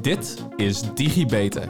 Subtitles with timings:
[0.00, 1.68] Dit is DigiBeter,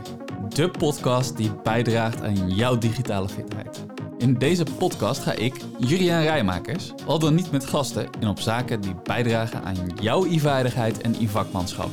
[0.48, 3.84] de podcast die bijdraagt aan jouw digitale fitheid.
[4.18, 8.80] In deze podcast ga ik, Juriaan Rijmakers, al dan niet met gasten, in op zaken
[8.80, 11.90] die bijdragen aan jouw e-veiligheid en e-vakmanschap.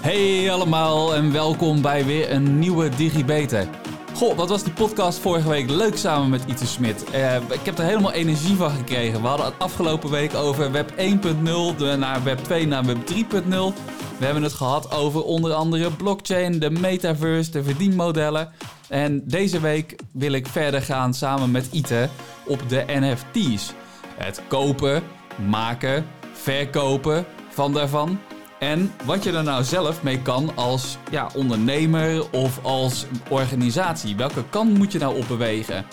[0.00, 3.68] Hey allemaal en welkom bij weer een nieuwe DigiBeter.
[4.14, 7.04] Goh, wat was die podcast vorige week leuk samen met Ite Smit.
[7.14, 9.22] Uh, ik heb er helemaal energie van gekregen.
[9.22, 13.95] We hadden het afgelopen week over web 1.0 naar web 2 naar web 3.0.
[14.18, 18.52] We hebben het gehad over onder andere blockchain, de metaverse, de verdienmodellen.
[18.88, 22.08] En deze week wil ik verder gaan samen met Ite
[22.46, 23.72] op de NFT's.
[24.14, 25.02] Het kopen,
[25.48, 28.18] maken, verkopen van daarvan.
[28.58, 34.16] En wat je er nou zelf mee kan als ja, ondernemer of als organisatie.
[34.16, 35.86] Welke kant moet je nou op bewegen?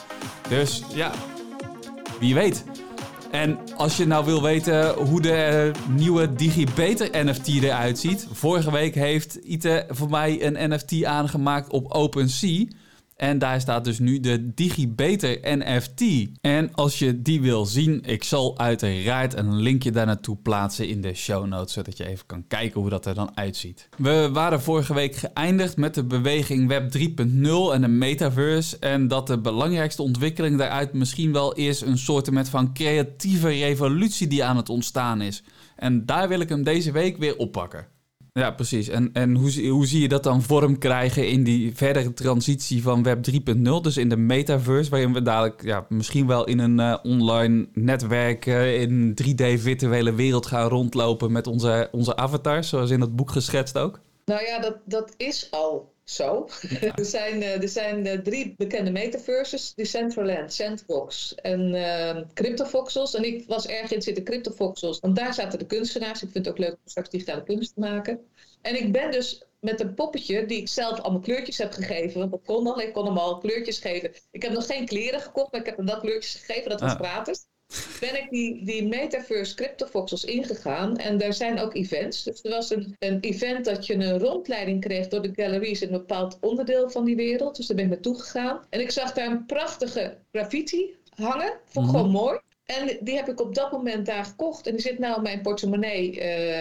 [0.49, 1.11] Dus ja,
[2.19, 2.63] wie weet.
[3.33, 8.27] En als je nou wil weten hoe de nieuwe DigiBeter NFT eruit ziet.
[8.31, 12.65] Vorige week heeft Ite voor mij een NFT aangemaakt op OpenSea.
[13.23, 16.03] En daar staat dus nu de DigiBeter NFT.
[16.41, 21.01] En als je die wil zien, ik zal uiteraard een linkje daar naartoe plaatsen in
[21.01, 23.89] de show notes, zodat je even kan kijken hoe dat er dan uitziet.
[23.97, 27.03] We waren vorige week geëindigd met de beweging Web 3.0
[27.73, 28.77] en de metaverse.
[28.79, 34.43] En dat de belangrijkste ontwikkeling daaruit misschien wel is een soort van creatieve revolutie die
[34.43, 35.43] aan het ontstaan is.
[35.75, 37.87] En daar wil ik hem deze week weer oppakken.
[38.39, 38.87] Ja, precies.
[38.87, 43.03] En, en hoe, hoe zie je dat dan vorm krijgen in die verdere transitie van
[43.03, 43.61] Web 3.0?
[43.81, 48.45] Dus in de metaverse, waarin we dadelijk ja, misschien wel in een uh, online netwerk,
[48.45, 53.77] uh, in 3D-virtuele wereld gaan rondlopen met onze, onze avatars, zoals in het boek geschetst
[53.77, 53.99] ook?
[54.25, 56.49] Nou ja, dat, dat is al zo.
[56.95, 63.15] er zijn, uh, er zijn drie bekende metaverses: Decentraland, Sandbox en uh, CryptoVoxels.
[63.15, 66.23] En ik was erg in zitten CryptoVoxels, want daar zaten de kunstenaars.
[66.23, 68.19] Ik vind het ook leuk om straks digitale kunst te maken.
[68.61, 72.19] En ik ben dus met een poppetje die ik zelf allemaal kleurtjes heb gegeven.
[72.19, 74.11] Want dat kon al, ik kon hem al kleurtjes geven.
[74.31, 76.69] Ik heb nog geen kleren gekocht, maar ik heb hem dat kleurtjes gegeven.
[76.69, 76.99] Dat was ah.
[76.99, 77.45] gratis
[77.99, 80.97] ben ik die, die Metaverse CryptoVoxels ingegaan.
[80.97, 82.23] En daar zijn ook events.
[82.23, 85.87] Dus er was een, een event dat je een rondleiding kreeg door de galleries in
[85.87, 87.55] een bepaald onderdeel van die wereld.
[87.55, 88.59] Dus daar ben ik naartoe gegaan.
[88.69, 91.59] En ik zag daar een prachtige graffiti hangen.
[91.65, 92.01] Vond ik mhm.
[92.01, 92.39] gewoon mooi.
[92.65, 94.67] En die heb ik op dat moment daar gekocht.
[94.67, 96.15] En die zit nou in mijn portemonnee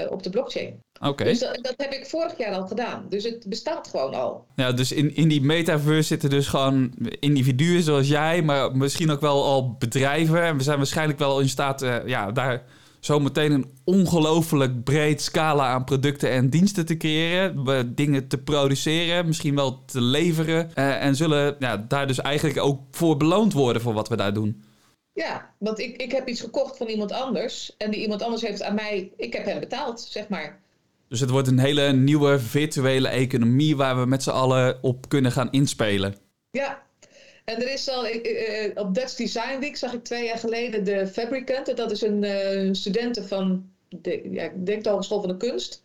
[0.05, 0.81] uh, op de blockchain.
[1.03, 1.25] Oké.
[1.25, 3.07] Dus dat, dat, heb ik vorig jaar al gedaan.
[3.09, 4.47] Dus het bestaat gewoon al.
[4.57, 9.21] Ja, dus in, in die metaverse zitten dus gewoon individuen zoals jij, maar misschien ook
[9.21, 10.43] wel al bedrijven.
[10.43, 12.65] En we zijn waarschijnlijk wel in staat, uh, ja, daar
[13.01, 17.95] zometeen een ongelooflijk breed scala aan producten en diensten te creëren.
[17.95, 20.71] Dingen te produceren, misschien wel te leveren.
[20.75, 24.35] Uh, en zullen ja, daar dus eigenlijk ook voor beloond worden voor wat we daar
[24.35, 24.65] doen.
[25.13, 27.75] Ja, want ik, ik heb iets gekocht van iemand anders.
[27.77, 30.62] En die iemand anders heeft aan mij, ik heb hem betaald, zeg maar.
[31.13, 35.33] Dus het wordt een hele nieuwe virtuele economie waar we met z'n allen op kunnen
[35.33, 36.15] gaan inspelen.
[36.51, 36.83] Ja,
[37.45, 41.07] en er is al, uh, op Dutch Design Week zag ik twee jaar geleden de
[41.07, 41.77] Fabricant.
[41.77, 45.83] Dat is een uh, van, de, ja, ik denk de Hogeschool van de Kunst.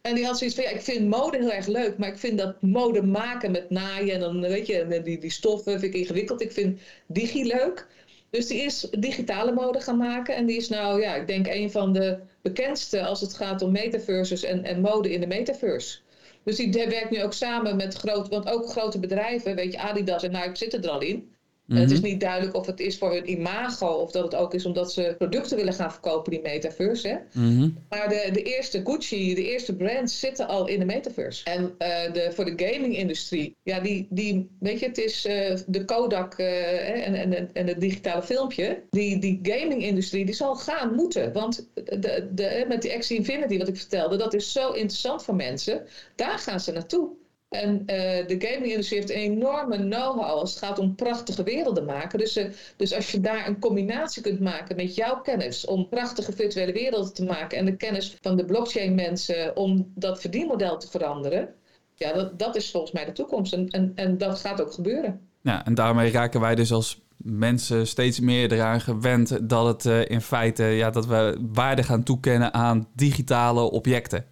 [0.00, 2.38] En die had zoiets van, ja, ik vind mode heel erg leuk, maar ik vind
[2.38, 6.42] dat mode maken met naaien en dan, weet je, die, die stoffen vind ik ingewikkeld.
[6.42, 7.86] Ik vind digi leuk.
[8.30, 10.36] Dus die is digitale mode gaan maken.
[10.36, 13.72] En die is nou, ja, ik denk een van de bekendste als het gaat om
[13.72, 15.98] metaverses en, en mode in de metaverse.
[16.42, 20.22] Dus die werkt nu ook samen met grote, want ook grote bedrijven, weet je, Adidas
[20.22, 21.33] en Nike zitten er al in
[21.68, 22.08] het is mhm.
[22.08, 25.14] niet duidelijk of het is voor hun imago of dat het ook is omdat ze
[25.18, 27.08] producten willen gaan verkopen, die metaverse.
[27.08, 27.40] Hè?
[27.40, 27.68] Mhm.
[27.88, 31.44] Maar de, de eerste Gucci, de eerste brands zitten al in de metaverse.
[31.44, 35.84] En uh, de, voor de gaming-industrie, ja, die, die, weet je, het is uh, de
[35.84, 38.82] Kodak uh, en, en, en het digitale filmpje.
[38.90, 41.32] Die, die gaming-industrie, die zal gaan moeten.
[41.32, 45.34] Want de, de, met die Axie Infinity, wat ik vertelde, dat is zo interessant voor
[45.34, 45.86] mensen.
[46.14, 47.22] Daar gaan ze naartoe.
[47.54, 47.86] En uh,
[48.26, 52.18] de gaming-industrie heeft een enorme know-how als het gaat om prachtige werelden maken.
[52.18, 52.44] Dus, uh,
[52.76, 57.14] dus als je daar een combinatie kunt maken met jouw kennis om prachtige virtuele werelden
[57.14, 61.54] te maken en de kennis van de blockchain-mensen om dat verdienmodel te veranderen,
[61.94, 63.52] ja, dat, dat is volgens mij de toekomst.
[63.52, 65.20] En, en, en dat gaat ook gebeuren.
[65.42, 70.10] Ja, en daarmee raken wij dus als mensen steeds meer eraan gewend dat het uh,
[70.10, 74.26] in feite ja, dat we waarde gaan toekennen aan digitale objecten.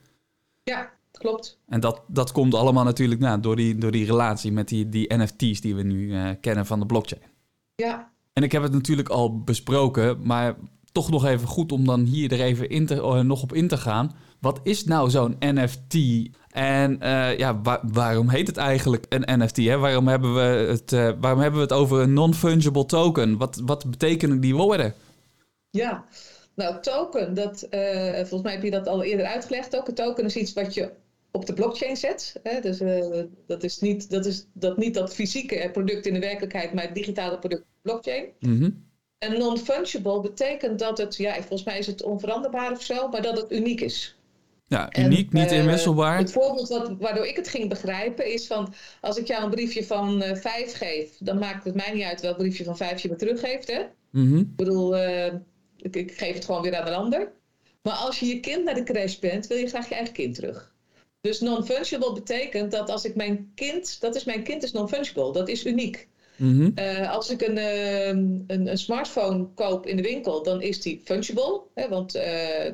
[0.62, 0.90] Ja,
[1.22, 1.58] klopt.
[1.68, 5.14] En dat, dat komt allemaal natuurlijk nou, door, die, door die relatie met die, die
[5.14, 7.22] NFT's die we nu uh, kennen van de blockchain.
[7.74, 8.10] Ja.
[8.32, 10.56] En ik heb het natuurlijk al besproken, maar
[10.92, 13.68] toch nog even goed om dan hier er even in te, uh, nog op in
[13.68, 14.16] te gaan.
[14.40, 15.96] Wat is nou zo'n NFT?
[16.50, 19.56] En uh, ja, wa waarom heet het eigenlijk een NFT?
[19.56, 19.78] Hè?
[19.78, 20.90] Waarom, hebben we het,
[21.20, 23.38] waarom hebben we het over een non-fungible token?
[23.38, 24.94] Wat, wat betekenen die woorden?
[25.70, 26.04] Ja,
[26.54, 27.66] nou, token, dat,
[28.14, 29.88] volgens mij heb je dat al eerder uitgelegd ook.
[29.88, 30.90] Een token is iets wat je
[31.32, 32.40] op de blockchain zet.
[32.42, 32.60] Hè?
[32.60, 36.72] Dus uh, dat is niet dat, is, dat niet dat fysieke product in de werkelijkheid,
[36.72, 38.24] maar het digitale product op de blockchain.
[38.40, 43.22] Mm En non-fungible betekent dat het, ja, volgens mij is het onveranderbaar of zo, maar
[43.22, 44.16] dat het uniek is.
[44.66, 46.18] Ja, uniek, niet inwisselbaar.
[46.18, 48.74] het voorbeeld wat, waardoor ik het ging begrijpen is van...
[49.00, 51.16] als ik jou een briefje van uh, vijf geef...
[51.18, 53.68] dan maakt het mij niet uit welk briefje van vijf je me teruggeeft.
[53.68, 53.82] Hè?
[54.10, 54.96] Mm Ik bedoel,
[55.76, 57.32] ik, ik, geef het gewoon weer aan een ander.
[57.82, 59.46] Maar als je je kind naar de crash bent...
[59.46, 60.71] wil je graag je eigen kind terug.
[61.22, 64.00] Dus non-fungible betekent dat als ik mijn kind...
[64.00, 66.08] dat is mijn kind is non-fungible, dat is uniek.
[66.36, 70.80] Mm uh, als ik een, uh, een, een, smartphone koop in de winkel, dan is
[70.80, 71.60] die fungible.
[71.74, 72.22] Hè, want uh,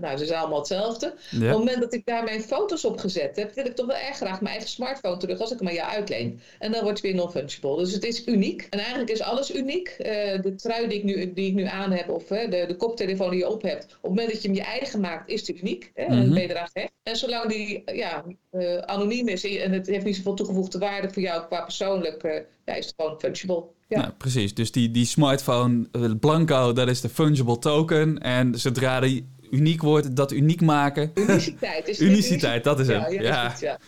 [0.00, 1.06] nou, ze zijn allemaal hetzelfde.
[1.06, 3.96] Op het moment dat ik daar mijn foto's op gezet heb, wil ik toch wel
[3.96, 6.40] erg graag mijn eigen smartphone terug als ik hem aan jou uitleen.
[6.58, 7.76] En dan wordt het weer non-fungible.
[7.76, 8.66] Dus het is uniek.
[8.70, 9.94] En eigenlijk is alles uniek.
[10.43, 13.38] de trui die ik nu, die ik nu aan heb, of de, de koptelefoon die
[13.38, 15.90] je op hebt, op het moment dat je hem je eigen maakt, is die uniek.
[15.94, 16.19] Hè, Mhm.
[16.19, 16.93] En ben je eraan gehecht.
[17.02, 18.25] En zolang die ja,
[18.81, 22.87] anoniem is en het heeft niet zoveel toegevoegde waarde voor jou qua persoonlijk ja, is
[22.87, 23.65] het gewoon fungible.
[23.88, 23.99] Ja.
[24.00, 24.55] Nou, precies.
[24.55, 28.19] Dus die, die smartphone uh, Blanco, dat is de fungible token.
[28.19, 31.11] En zodra die uniek wordt, dat uniek maken.
[31.15, 31.88] Uniciteit.
[31.88, 33.12] Is Uniciteit, dat is hem.
[33.12, 33.55] Ja, ja.
[33.61, 33.79] ja.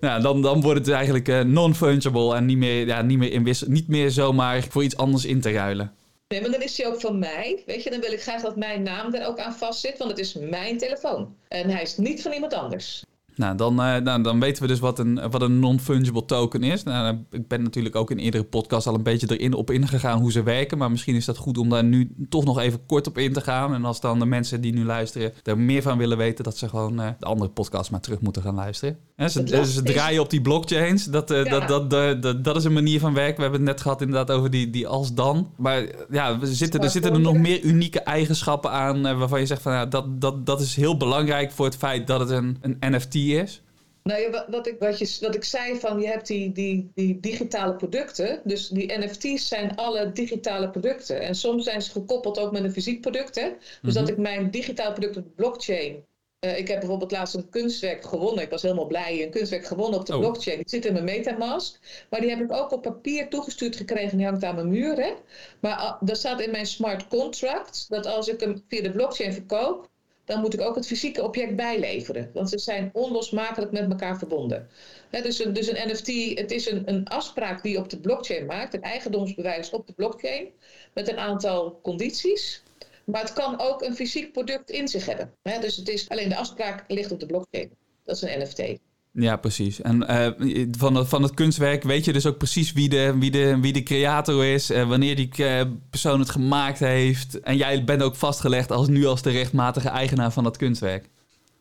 [0.00, 0.18] ja.
[0.18, 4.10] dan, dan wordt het eigenlijk uh, non-fungible en niet meer, ja, niet, meer niet meer
[4.10, 5.92] zomaar voor iets anders in te ruilen.
[6.28, 7.62] Nee, maar dan is hij ook van mij.
[7.66, 10.20] Weet je, dan wil ik graag dat mijn naam er ook aan vastzit, want het
[10.20, 11.34] is mijn telefoon.
[11.48, 13.04] En hij is niet van iemand anders.
[13.38, 16.82] Nou, dan, uh, nou, dan weten we dus wat een, wat een non-fungible token is.
[16.82, 20.32] Nou, ik ben natuurlijk ook in eerdere podcast al een beetje erin op ingegaan hoe
[20.32, 20.78] ze werken.
[20.78, 23.40] Maar misschien is dat goed om daar nu toch nog even kort op in te
[23.40, 23.74] gaan.
[23.74, 26.68] En als dan de mensen die nu luisteren er meer van willen weten, dat ze
[26.68, 28.98] gewoon uh, de andere podcast maar terug moeten gaan luisteren.
[29.16, 31.04] En ze, draaien op die blockchains.
[31.04, 31.66] Dat, uh, ja.
[31.66, 33.36] dat, dat, dat, dat, is een manier van werken.
[33.36, 35.50] We hebben het net gehad inderdaad over die, die als-dan.
[35.56, 39.62] Maar ja, we zitten, er zitten er nog meer unieke eigenschappen aan waarvan je zegt
[39.62, 42.76] van ja, dat, dat, dat is heel belangrijk voor het feit dat het een, een
[42.80, 43.62] NFT is.
[44.02, 47.20] Nou ja, wat, ik, wat, je, wat ik zei van je hebt die, die, die
[47.20, 48.40] digitale producten.
[48.44, 51.20] Dus die NFT's zijn alle digitale producten.
[51.20, 53.34] En soms zijn ze gekoppeld ook met een fysiek product.
[53.34, 53.48] Hè?
[53.82, 54.04] Dus Mhm.
[54.04, 56.04] dat ik mijn digitaal product op de blockchain.
[56.44, 58.42] Uh, ik heb bijvoorbeeld laatst een kunstwerk gewonnen.
[58.44, 59.22] Ik was helemaal blij.
[59.22, 60.18] Een kunstwerk gewonnen op de Oh.
[60.18, 60.56] blockchain.
[60.56, 61.78] Die zit in mijn Metamask.
[62.10, 64.16] Maar die heb ik ook op papier toegestuurd gekregen.
[64.16, 64.96] Die hangt aan mijn muur.
[64.96, 65.12] Hè?
[65.60, 69.32] Maar uh, er staat in mijn smart contract dat als ik hem via de blockchain
[69.32, 69.88] verkoop
[70.28, 72.30] dan moet ik ook het fysieke object bijleveren.
[72.34, 74.68] Want ze zijn onlosmakelijk met elkaar verbonden.
[75.10, 78.74] Dus, een, dus een NFT, het is een, een afspraak die op de blockchain maakt,
[78.74, 80.48] een eigendomsbewijs op de blockchain,
[80.94, 82.62] met een aantal condities.
[83.04, 85.34] Maar het kan ook een fysiek product in zich hebben.
[85.42, 87.70] He, dus het is, alleen de afspraak ligt op de blockchain.
[88.04, 88.78] Dat is een NFT.
[89.12, 89.80] Ja, precies.
[89.80, 93.30] En uh, van, het, van het kunstwerk weet je dus ook precies wie de, wie
[93.30, 97.40] de, wie de creator is, uh, wanneer die uh, persoon het gemaakt heeft.
[97.40, 101.08] En jij bent ook vastgelegd als nu als de rechtmatige eigenaar van dat kunstwerk.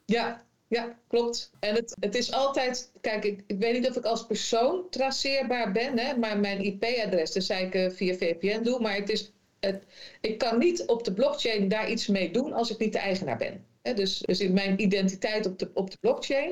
[0.05, 1.51] Ja, ja, klopt.
[1.59, 5.71] En het, het is altijd, kijk, ik, ik weet niet of ik als persoon traceerbaar
[5.71, 9.83] ben, hè, maar mijn IP-adres, dat zei ik via VPN doe, maar het is, het,
[10.21, 13.37] ik kan niet op de blockchain daar iets mee doen als ik niet de eigenaar
[13.37, 13.65] ben.
[13.95, 16.51] Dus, dus mijn identiteit op de, op de blockchain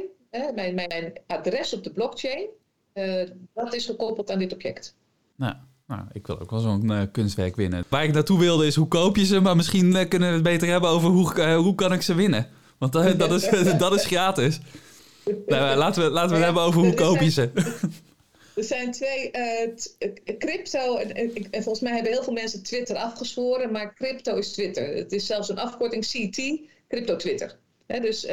[0.56, 2.48] mijn, mijn, adres op de blockchain,
[2.94, 3.24] uh,
[3.54, 4.96] dat is gekoppeld aan dit object.
[5.36, 5.54] Nou,
[5.88, 7.84] nou ik wil ook wel zo'n uh, kunstwerk winnen.
[7.90, 10.44] Waar ik naartoe wilde is hoe koop je ze, maar misschien uh, kunnen we het
[10.44, 12.48] beter hebben over hoe, hoe kan ik ze winnen.
[12.78, 14.60] Want dat, is, dat is gratis.
[15.46, 17.52] Nou, laten we, laten we het hebben over hoe koop je ze.
[18.56, 19.32] Er zijn twee,
[20.38, 24.96] crypto, en, en, volgens mij hebben heel veel mensen Twitter afgezworen, maar crypto is Twitter.
[24.96, 27.58] Het is zelfs een afkorting CT, crypto Twitter.
[27.88, 28.26] He, dus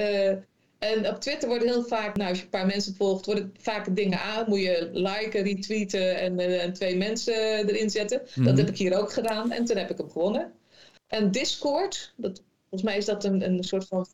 [0.82, 3.96] en op Twitter worden heel vaak, nou als je een paar mensen volgt, worden vaak
[3.96, 4.44] dingen aan.
[4.48, 8.18] Moet je liken, retweeten en, uh, en twee mensen erin zetten.
[8.18, 8.44] Mm -hmm.
[8.44, 10.52] Dat heb ik hier ook gedaan en toen heb ik hem gewonnen.
[11.06, 14.06] En Discord, dat, volgens mij is dat een, een soort van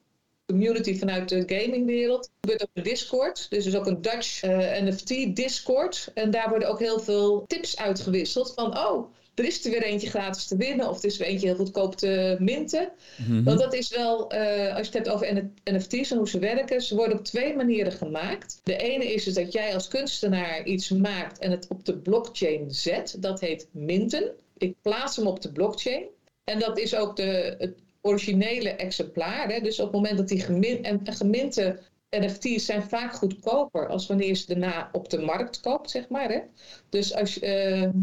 [0.47, 2.25] community vanuit de gamingwereld.
[2.25, 6.11] Er gebeurt ook een Discord, dus er is ook een Dutch uh, NFT Discord.
[6.15, 10.09] En daar worden ook heel veel tips uitgewisseld van, oh, er is er weer eentje
[10.09, 12.89] gratis te winnen of er is weer eentje heel goedkoop te minten.
[13.17, 13.31] Mhm.
[13.31, 13.45] Mm -hmm.
[13.45, 16.83] Want dat is wel, uh, als je het hebt over NFT's en hoe ze werken,
[16.83, 18.61] ze worden op twee manieren gemaakt.
[18.63, 22.71] De ene is dus dat jij als kunstenaar iets maakt en het op de blockchain
[22.71, 23.17] zet.
[23.23, 24.33] Dat heet minten.
[24.59, 26.05] Ik plaats hem op de blockchain.
[26.45, 29.49] En dat is ook de, het originele exemplaar.
[29.49, 29.61] Hè?
[29.61, 31.79] Dus op het moment dat die gemin, en, en geminte
[32.11, 36.29] NFT's zijn vaak goedkoper als wanneer je ze daarna op de markt koopt, zeg maar.
[36.29, 36.41] Hè?
[36.89, 37.91] Dus als je...
[37.95, 38.01] Uh,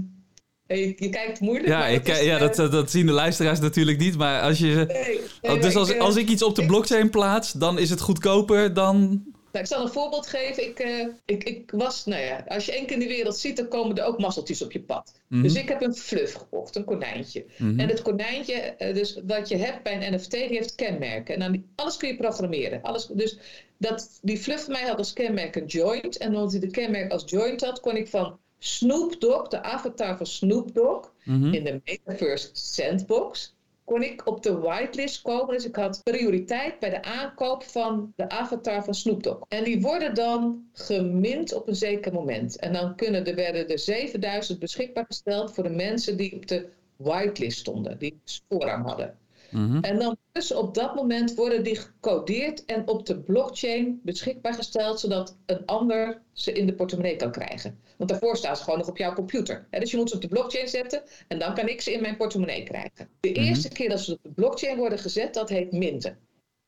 [0.68, 1.68] je, je, kijkt moeilijk.
[1.68, 4.18] Ja, ik, is, ja dat, dat zien de luisteraars natuurlijk niet.
[4.18, 4.86] Maar als je.
[4.88, 8.02] Nee, nee, dus als, ik, als ik iets op de blockchain plaats, dan is het
[8.02, 9.24] goedkoper dan.
[9.52, 10.64] Nou, ik zal een voorbeeld geven.
[10.64, 13.58] Ik, uh, ik, ik was, nou ja, als je één keer in de wereld ziet,
[13.58, 15.20] dan komen er ook mazzeltjes op je pad.
[15.28, 15.42] Mhm.
[15.42, 17.46] Dus ik heb een fluff gekocht, een konijntje.
[17.58, 17.80] Mhm.
[17.80, 21.34] En het konijntje, uh, dus wat je hebt bij een NFT, die heeft kenmerken.
[21.34, 22.82] En dan, alles kun je programmeren.
[22.82, 23.38] Alles, dus
[23.78, 26.18] dat, die fluff van mij had als kenmerk een joint.
[26.18, 30.18] En omdat hij de kenmerk als joint had, kon ik van Snoop Dogg, de avatar
[30.18, 31.54] van Snoop Dogg, Mhm.
[31.54, 35.54] in de Metaverse Sandbox, kon ik op de whitelist komen.
[35.56, 39.40] Dus ik had prioriteit bij de aankoop van de avatar van Snoop Dogg.
[39.48, 42.60] En die worden dan gemint op een zeker moment.
[42.60, 46.70] En dan kunnen er, werden er 7000 beschikbaar gesteld voor de mensen die op de
[46.96, 48.20] whitelist stonden, die
[48.50, 49.18] voorrang hadden.
[49.52, 49.80] Mhm.
[49.84, 55.00] En dan dus op dat moment worden die gecodeerd en op de blockchain beschikbaar gesteld,
[55.00, 57.80] zodat een ander ze in de portemonnee kan krijgen.
[57.98, 59.68] Want daarvoor staan ze gewoon nog op jouw computer.
[59.70, 62.18] Dus je moet ze op de blockchain zetten en dan kan ik ze in mijn
[62.18, 63.10] portemonnee krijgen.
[63.20, 63.40] De Mhm.
[63.40, 66.18] eerste keer dat ze op de blockchain worden gezet, dat heet minten.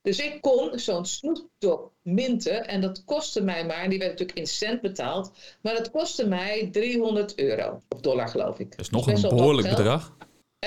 [0.02, 4.12] Dus ik kon zo'n Snoop Dogg minten en dat kostte mij maar, en die werd
[4.12, 5.32] natuurlijk in cent betaald,
[5.62, 8.72] maar dat kostte mij 300 euro, of dollar geloof ik.
[8.72, 10.16] Dat is nog een behoorlijk bedrag.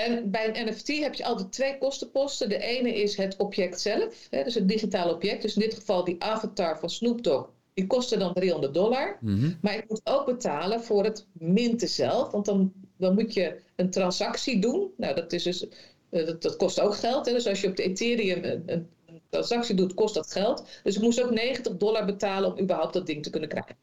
[0.05, 2.49] En bij een NFT heb je altijd twee kostenposten.
[2.49, 5.41] De ene is het object zelf, hè, dus het digitale object.
[5.41, 7.49] Dus in dit geval die avatar van Snoop Dogg.
[7.73, 9.17] Die kostte dan 300 dollar.
[9.21, 9.51] Mhm.
[9.61, 12.31] Maar ik moet ook betalen voor het minten zelf.
[12.31, 14.91] Want dan, dan moet je een transactie doen.
[14.97, 15.67] Nou, dat, is dus,
[16.09, 17.25] eh, dat, dat kost ook geld.
[17.25, 17.31] Hè.
[17.31, 18.89] Dus als je op de Ethereum een, een,
[19.29, 20.67] transactie doet, kost dat geld.
[20.83, 23.75] Dus ik moest ook 90 dollar betalen om überhaupt dat ding te kunnen krijgen.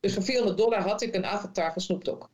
[0.00, 2.28] Dus voor 400 dollar had ik een avatar van Snoop Dogg.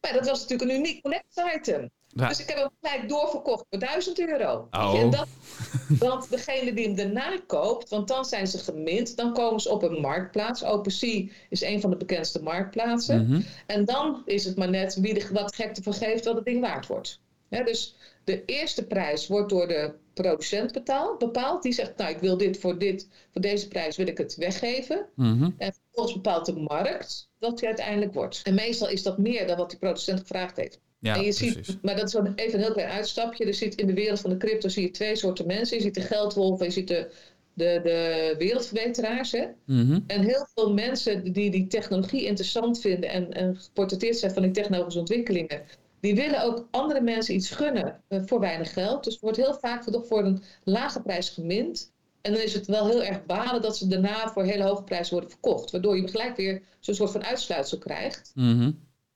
[0.00, 1.90] Maar dat was natuurlijk een uniek collector item.
[2.08, 2.28] Ja.
[2.28, 4.68] Dus ik heb hem gelijk doorverkocht voor 1000 euro.
[4.70, 4.94] Oh.
[4.98, 5.28] En dat,
[6.08, 9.82] want degene die hem daarna koopt, want dan zijn ze gemint, dan komen ze op
[9.82, 10.64] een marktplaats.
[10.64, 13.26] OpenSea is een van de bekendste marktplaatsen.
[13.26, 13.40] Mhm.
[13.66, 16.60] En dan is het maar net wie de, wat gek ervan geeft wat het ding
[16.60, 17.20] waard wordt.
[17.48, 21.62] Ja, dus de eerste prijs wordt door de producent betaald, bepaald.
[21.62, 25.06] Die zegt, nou ik wil dit voor, dit voor deze prijs wil ik het weggeven.
[25.14, 25.50] Mhm.
[25.58, 28.40] En vervolgens bepaalt de markt wat hij uiteindelijk wordt.
[28.42, 30.80] En meestal is dat meer dan wat die producent gevraagd heeft.
[31.00, 31.66] Ja, en je precies.
[31.66, 33.46] ziet, maar dat is even een heel klein uitstapje.
[33.46, 35.76] Je ziet in de wereld van de crypto zie je twee soorten mensen.
[35.76, 37.10] Je ziet de geldwolven en je ziet de,
[37.54, 39.32] de, de wereldverbeteraars.
[39.32, 39.46] Hè?
[39.64, 40.00] Mhm.
[40.06, 44.50] En heel veel mensen die die technologie interessant vinden en, en geportretteerd zijn van die
[44.50, 45.62] technologische ontwikkelingen,
[46.00, 49.04] die willen ook andere mensen iets gunnen eh, voor weinig geld.
[49.04, 51.92] Dus er wordt heel vaak voor een lage prijs gemint.
[52.20, 55.12] En dan is het wel heel erg balen dat ze daarna voor hele hoge prijzen
[55.12, 55.70] worden verkocht.
[55.70, 58.32] Waardoor je gelijk weer zo'n soort van uitsluitsel krijgt.
[58.34, 58.70] Mhm.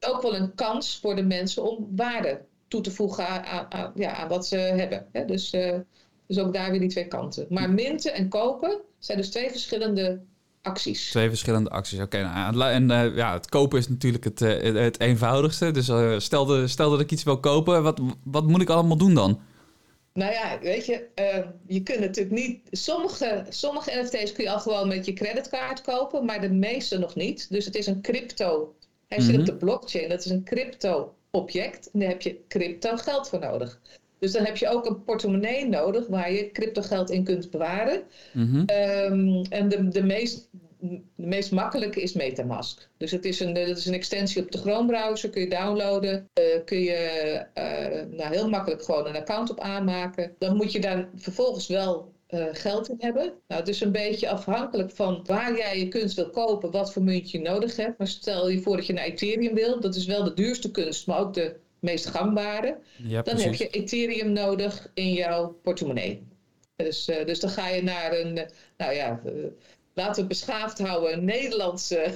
[0.06, 3.92] Ook wel een kans voor de mensen om waarde toe te voegen aan, aan, aan-
[3.94, 5.06] ja, aan wat ze hebben.
[5.12, 5.24] Hè?
[5.24, 5.78] Dus, eh,
[6.26, 7.46] dus ook daar weer die twee kanten.
[7.48, 10.20] Maar minten en kopen zijn dus twee verschillende
[10.62, 11.10] acties.
[11.10, 12.00] Twee verschillende acties.
[12.00, 15.70] Oké, nou, en eh, ja, het kopen is natuurlijk het, eh, het- eenvoudigste.
[15.70, 18.96] Dus eh, stel, de, stel dat ik iets wil kopen, wat, wat moet ik allemaal
[18.96, 19.40] doen dan?
[20.14, 21.06] Nou ja, weet je,
[21.66, 22.60] je kunt natuurlijk niet.
[22.70, 27.14] Sommige, sommige NFT's kun je al gewoon met je creditcard kopen, maar de meeste nog
[27.14, 27.46] niet.
[27.50, 28.74] Dus het is een crypto.
[29.12, 29.40] Hij zit Mhm.
[29.40, 30.08] op de blockchain.
[30.08, 31.90] Dat is een crypto-object.
[31.92, 33.80] En daar heb je crypto geld voor nodig.
[34.18, 38.02] Dus dan heb je ook een portemonnee nodig waar je crypto geld in kunt bewaren.
[38.32, 38.62] Mhm.
[38.66, 40.48] Ehm, en de, de, meest,
[40.80, 42.88] de meest makkelijke is Metamask.
[42.96, 46.28] Dus het is een, dat is een extensie op de Chrome browser, kun je downloaden.
[46.32, 46.92] Eh, kun je
[47.54, 50.34] eh, nou, heel makkelijk gewoon een account op aanmaken.
[50.38, 53.22] Dan moet je daar vervolgens wel eh, geld in hebben.
[53.22, 57.02] Nou, het is een beetje afhankelijk van waar jij je kunst wil kopen, wat voor
[57.02, 57.98] muntje je nodig hebt.
[57.98, 61.06] Maar stel je voor dat je naar Ethereum wilt, dat is wel de duurste kunst,
[61.06, 62.78] maar ook de meest gangbare.
[62.96, 66.22] Ja, Dan heb je Ethereum nodig in jouw portemonnee.
[66.76, 68.34] Dus, eh, dus dan ga je naar een,
[68.76, 69.32] nou ja, eh,
[69.94, 72.10] laten we beschaafd houden, Nederlandse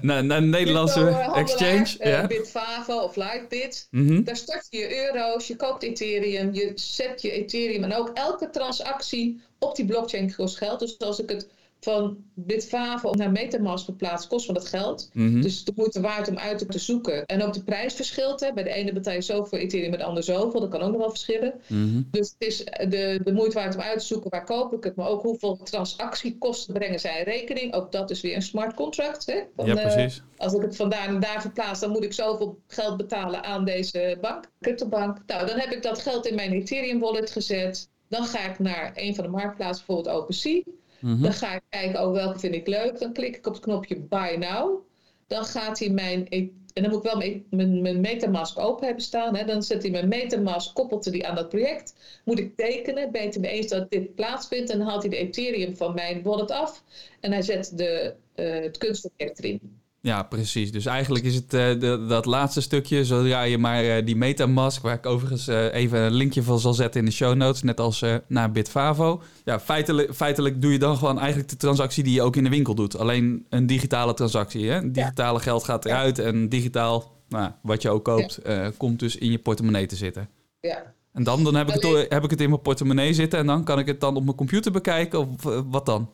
[0.00, 1.96] Naar een Nederlandse exchange.
[1.98, 2.26] ja.
[2.26, 3.88] Bitfavo of Lightbit.
[3.90, 4.22] Mhm.
[4.22, 8.50] Daar start je je euro's, je koopt Ethereum, je zet je Ethereum en ook elke
[8.50, 10.78] transactie op die blockchain kost geld.
[10.78, 11.48] Dus als ik het
[11.84, 15.10] van Bitfavo naar Metamask verplaats, kost me dat geld.
[15.12, 15.40] Mhm.
[15.40, 17.26] Dus de moeite waard om uit te zoeken.
[17.26, 18.40] En ook de prijs verschilt.
[18.40, 18.52] Hè.
[18.52, 20.60] Bij de ene betaal je zoveel Ethereum, bij de ander zoveel.
[20.60, 21.54] Dat kan ook nog wel verschillen.
[21.66, 22.02] Mhm.
[22.10, 24.96] Dus het is de, de moeite waard om uit te zoeken waar koop ik het.
[24.96, 27.74] Maar ook hoeveel transactiekosten brengen zij in rekening.
[27.74, 29.26] Ook dat is weer een smart contract.
[29.26, 29.40] Hè.
[29.56, 30.22] Van, Ja, eh, precies.
[30.36, 34.18] als ik het vandaan en daar verplaats, dan moet ik zoveel geld betalen aan deze
[34.20, 35.18] bank, cryptobank.
[35.26, 37.90] Nou, dan heb ik dat geld in mijn Ethereum wallet gezet.
[38.12, 40.62] Dan ga ik naar een van de marktplaatsen, bijvoorbeeld OpenSea.
[41.00, 41.22] Mhm.
[41.22, 42.98] Dan ga ik kijken, oh, welke vind ik leuk.
[42.98, 44.80] Dan klik ik op het knopje Buy Now.
[45.26, 46.26] Dan gaat hij mijn...
[46.28, 49.36] e- En dan moet ik wel mijn, mijn, mijn Metamask open hebben staan.
[49.36, 49.44] Hè.
[49.44, 51.94] Dan zet hij mijn Metamask, koppelt hij die aan dat project.
[52.24, 54.70] Moet ik tekenen, ben het mee eens dat dit plaatsvindt.
[54.70, 56.82] En dan haalt hij de Ethereum van mijn wallet af.
[57.20, 59.81] En hij zet de, eh, het kunstobject erin.
[60.04, 60.72] Ja, precies.
[60.72, 64.82] Dus eigenlijk is het eh, de- dat laatste stukje, zodra je maar eh, die Metamask,
[64.82, 67.80] waar ik overigens eh, even een linkje van zal zetten in de show notes, net
[67.80, 69.22] als naar Bitfavo.
[69.44, 72.50] Ja, feitelijk, feitelijk doe je dan gewoon eigenlijk de transactie die je ook in de
[72.50, 72.98] winkel doet.
[72.98, 74.70] Alleen een digitale transactie.
[74.70, 74.90] Hè?
[74.90, 78.38] Digitale geld gaat eruit en digitaal, nou, wat je ook koopt,
[78.76, 80.28] komt dus in je portemonnee te zitten.
[80.60, 80.94] Ja.
[81.12, 83.64] En dan, dan heb, ik het, heb ik het in mijn portemonnee zitten en dan
[83.64, 85.28] kan ik het dan op mijn computer bekijken of
[85.70, 86.10] wat dan?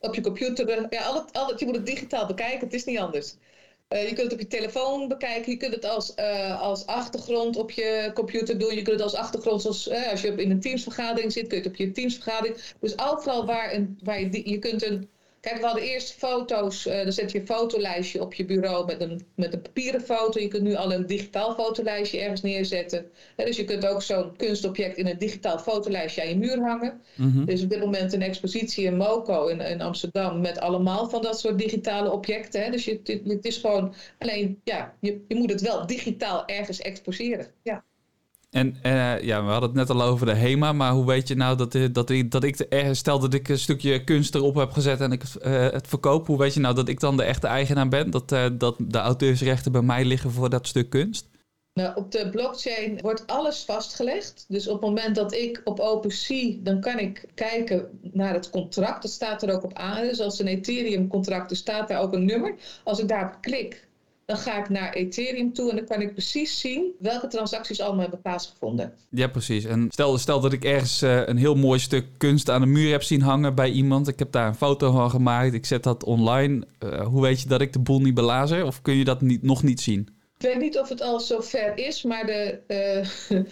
[0.00, 0.86] Op je computer.
[0.90, 1.02] Ja,
[1.32, 3.34] al het, je moet het digitaal bekijken, het is niet anders.
[3.88, 7.56] Uh, je kunt het op je telefoon bekijken, je kunt het als, uh, als achtergrond
[7.56, 8.74] op je computer doen.
[8.74, 11.72] Je kunt het als achtergrond, zoals als je in een teamsvergadering zit, kun je het
[11.72, 12.56] op je teamsvergadering.
[12.80, 15.08] Dus overal waar, een, waar je, je kunt een
[15.40, 16.86] Kijk, we hadden eerst foto's.
[16.86, 20.40] Uh, dan zet je een fotolijstje op je bureau met een, met een papieren foto.
[20.40, 23.10] Je kunt nu al een digitaal fotolijstje ergens neerzetten.
[23.36, 27.00] dus je kunt ook zo'n kunstobject in een digitaal fotolijstje aan je muur hangen.
[27.14, 31.08] Mm Er is op dit moment een expositie in Moco in, in, Amsterdam met allemaal
[31.08, 32.62] van dat soort digitale objecten.
[32.62, 32.70] Hè.
[32.70, 36.80] Dus je, het, het, is gewoon alleen, ja, je, je moet het wel digitaal ergens
[36.80, 37.46] exposeren.
[37.62, 37.84] Ja.
[38.50, 41.34] En uh, ja, we hadden het net al over de HEMA, maar hoe weet je
[41.34, 44.54] nou dat, eh, dat, ik, dat ik de, stel dat ik een stukje kunst erop
[44.54, 47.22] heb gezet en ik uh, het verkoop, hoe weet je nou dat ik dan de
[47.22, 48.10] echte eigenaar ben?
[48.10, 48.28] Dat,
[48.58, 51.28] dat de auteursrechten bij mij liggen voor dat stuk kunst?
[51.78, 54.44] Nou, op de blockchain wordt alles vastgelegd.
[54.48, 59.02] Dus op het moment dat ik op OpenSea, dan kan ik kijken naar het contract.
[59.02, 60.02] Dat staat er ook op aan.
[60.02, 62.54] Dus als een Ethereum contract, er staat daar ook een nummer.
[62.84, 63.87] Als ik daarop klik,
[64.28, 68.00] dan ga ik naar Ethereum toe en dan kan ik precies zien welke transacties allemaal
[68.00, 68.92] hebben plaatsgevonden.
[69.10, 69.64] Ja, precies.
[69.64, 72.90] En stel, stel dat ik ergens uh, een heel mooi stuk kunst aan de muur
[72.90, 74.08] heb zien hangen bij iemand.
[74.08, 75.54] Ik heb daar een foto van gemaakt.
[75.54, 76.66] Ik zet dat online.
[76.84, 78.64] Uh, hoe weet je dat ik de boel niet belazer?
[78.64, 80.08] Of kun je dat niet, nog niet zien?
[80.38, 82.58] Ik weet niet of het al zo ver is, maar de,
[83.30, 83.38] uh,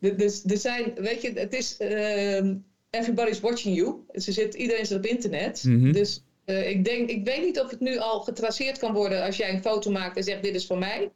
[0.00, 2.54] de, de, de zijn, weet je, het is ehm,
[2.90, 3.94] everybody's watching you.
[4.12, 5.64] Ze zit, iedereen zit op internet.
[5.64, 5.92] Mm -hmm.
[5.92, 9.36] Dus uh, ik, denk, ik weet niet of het nu al getraceerd kan worden als
[9.36, 11.10] jij een foto maakt en zegt dit is voor mij.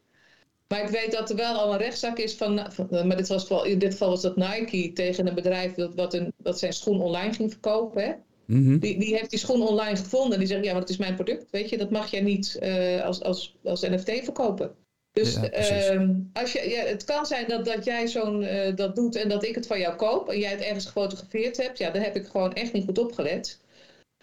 [0.67, 3.49] Maar ik weet dat er wel al een rechtszaak is van, van maar dit was,
[3.63, 7.01] in dit geval was dat Nike tegen een bedrijf dat, wat, een, dat zijn schoen
[7.01, 8.03] online ging verkopen.
[8.03, 8.13] Hè?
[8.45, 8.79] Mm -hmm.
[8.79, 11.15] die, die heeft die schoen online gevonden en die zegt ja, maar dat is mijn
[11.15, 11.45] product.
[11.51, 14.75] Weet je, dat mag jij niet uh, als, als, als NFT verkopen.
[15.11, 18.95] Dus ja, uh, als je, ja, het kan zijn dat, dat jij zo'n uh, dat
[18.95, 21.77] doet en dat ik het van jou koop en jij het ergens gefotografeerd hebt.
[21.77, 23.59] Ja, dan heb ik gewoon echt niet goed opgelet.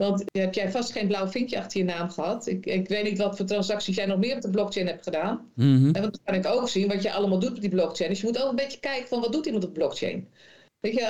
[0.00, 2.46] Want heb jij vast geen blauw vinkje achter je naam gehad.
[2.46, 5.50] Ik, ik weet niet wat voor transacties jij nog meer op de blockchain hebt gedaan.
[5.54, 5.94] Mm -hmm.
[5.94, 8.10] En dat kan ik ook zien, wat je allemaal doet op die blockchain.
[8.10, 10.28] Dus je moet ook een beetje kijken van wat doet iemand op de blockchain.
[10.80, 11.06] Weet je,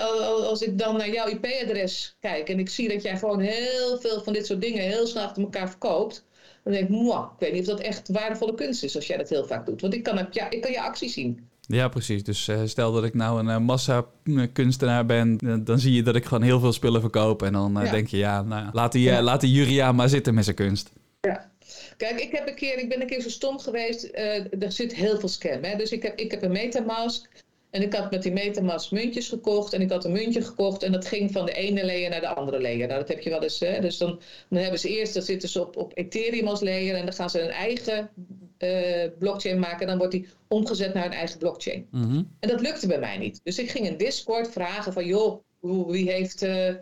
[0.49, 4.23] als ik dan naar jouw IP-adres kijk en ik zie dat jij gewoon heel veel
[4.23, 6.27] van dit soort dingen heel snel achter elkaar verkoopt.
[6.65, 9.29] Dan denk ik, ik weet niet of dat echt waardevolle kunst is als jij dat
[9.29, 9.81] heel vaak doet.
[9.81, 11.50] Want ik kan, ja, ik kan je actie zien.
[11.73, 12.25] Ja, precies.
[12.25, 14.07] Dus uh, stel dat ik nou een uh, massa
[14.53, 17.43] kunstenaar ben, dan zie je dat ik gewoon heel veel spullen verkoop.
[17.43, 17.91] En dan ja.
[17.91, 19.23] denk je, ja, nou, laat die, ja.
[19.23, 20.91] laat die Juria maar zitten met zijn kunst.
[21.21, 21.51] Ja.
[21.97, 24.09] Kijk, ik, heb een keer, ik ben een keer zo stom geweest.
[24.15, 25.63] er zit heel veel scam.
[25.63, 25.77] Hè?
[25.77, 27.29] Dus ik heb, ik heb een Metamask.
[27.71, 29.73] En ik had met die Metamask muntjes gekocht.
[29.73, 30.83] En ik had een muntje gekocht.
[30.83, 32.87] En dat ging van de ene layer naar de andere layer.
[32.87, 33.61] Nou, dat heb je wel eens.
[33.61, 33.81] Hè?
[33.81, 36.95] Dus dan, dan hebben ze eerst, dan zitten ze op, op Ethereum als layer.
[36.97, 38.11] En dan gaan ze een eigen
[38.59, 41.87] uh, blockchain maken, dan wordt die omgezet naar een eigen blockchain.
[41.91, 42.29] Mm -hmm.
[42.41, 43.41] En dat lukte bij mij niet.
[43.43, 46.75] Dus ik ging in Discord vragen van, joh, wie, heeft, uh, uh,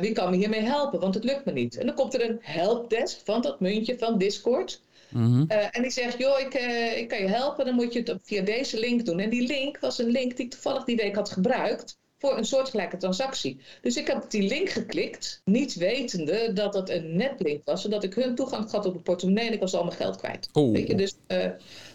[0.00, 1.00] wie kan me hiermee helpen?
[1.00, 1.76] Want het lukt me niet.
[1.76, 4.80] En dan komt er een helpdesk van dat muntje van Discord.
[5.10, 5.48] Mm -hmm.
[5.48, 6.54] en die zegt, joh, ik,
[6.96, 9.18] ik kan je helpen, dan moet je het via deze link doen.
[9.18, 12.44] En die link was een link die ik toevallig die week had gebruikt voor een
[12.44, 13.60] soortgelijke transactie.
[13.82, 18.14] Dus ik heb die link geklikt, niet wetende dat het een netlink was, zodat ik
[18.14, 20.48] hun toegang had op de portemonnee en ik was al mijn geld kwijt.
[20.52, 21.44] Weet je, dus, uh,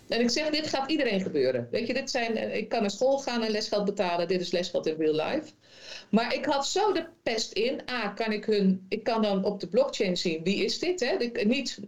[0.08, 1.68] en ik zeg, dit gaat iedereen gebeuren.
[1.72, 4.88] Weet je, dit zijn, ik kan naar school gaan en lesgeld betalen, dit is lesgeld
[4.88, 5.52] in real life.
[6.10, 7.82] Maar ik had zo de pest in.
[7.90, 11.00] A, kan ik hun, ik kan dan op de blockchain zien wie is dit.
[11.00, 11.16] Hè?
[11.18, 11.80] Ik, niet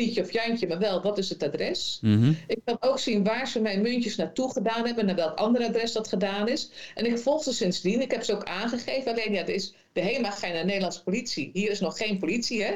[0.00, 1.98] Pietje of Jantje, maar wel wat is het adres.
[2.00, 2.36] Mm -hmm.
[2.46, 5.92] Ik kan ook zien waar ze mijn muntjes naartoe gedaan hebben, naar welk ander adres
[5.92, 6.70] dat gedaan is.
[6.94, 8.00] En ik volg ze sindsdien.
[8.00, 9.12] Ik heb ze ook aangegeven.
[9.12, 11.50] Alleen ja, is, de HEMA ga je naar de Nederlandse politie.
[11.52, 12.72] Hier is nog geen politie, hè.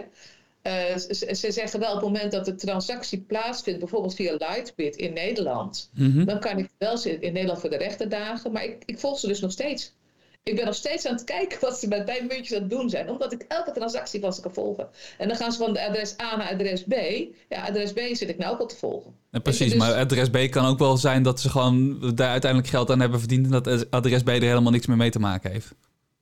[0.67, 4.97] Uh, ze, ze, zeggen wel op het moment dat de transactie plaatsvindt, bijvoorbeeld via Lightbit
[4.97, 6.25] in Nederland, mm -hmm.
[6.25, 8.53] dan kan ik wel in Nederland voor de rechter dagen.
[8.53, 9.93] Maar ik, ik volg ze dus nog steeds
[10.45, 12.91] ik ben nog steeds aan het kijken wat ze met mijn muntjes aan het doen
[12.91, 13.11] zijn.
[13.11, 14.89] Omdat ik elke transactie van ze kan volgen.
[15.19, 16.95] En dan gaan ze van de adres A naar adres B.
[17.49, 19.15] Ja, adres B zit ik nou ook al te volgen.
[19.31, 19.79] En precies, dus...
[19.79, 23.19] maar adres B kan ook wel zijn dat ze gewoon daar uiteindelijk geld aan hebben
[23.19, 23.45] verdiend.
[23.45, 25.75] En dat adres B er helemaal niks meer mee te maken heeft.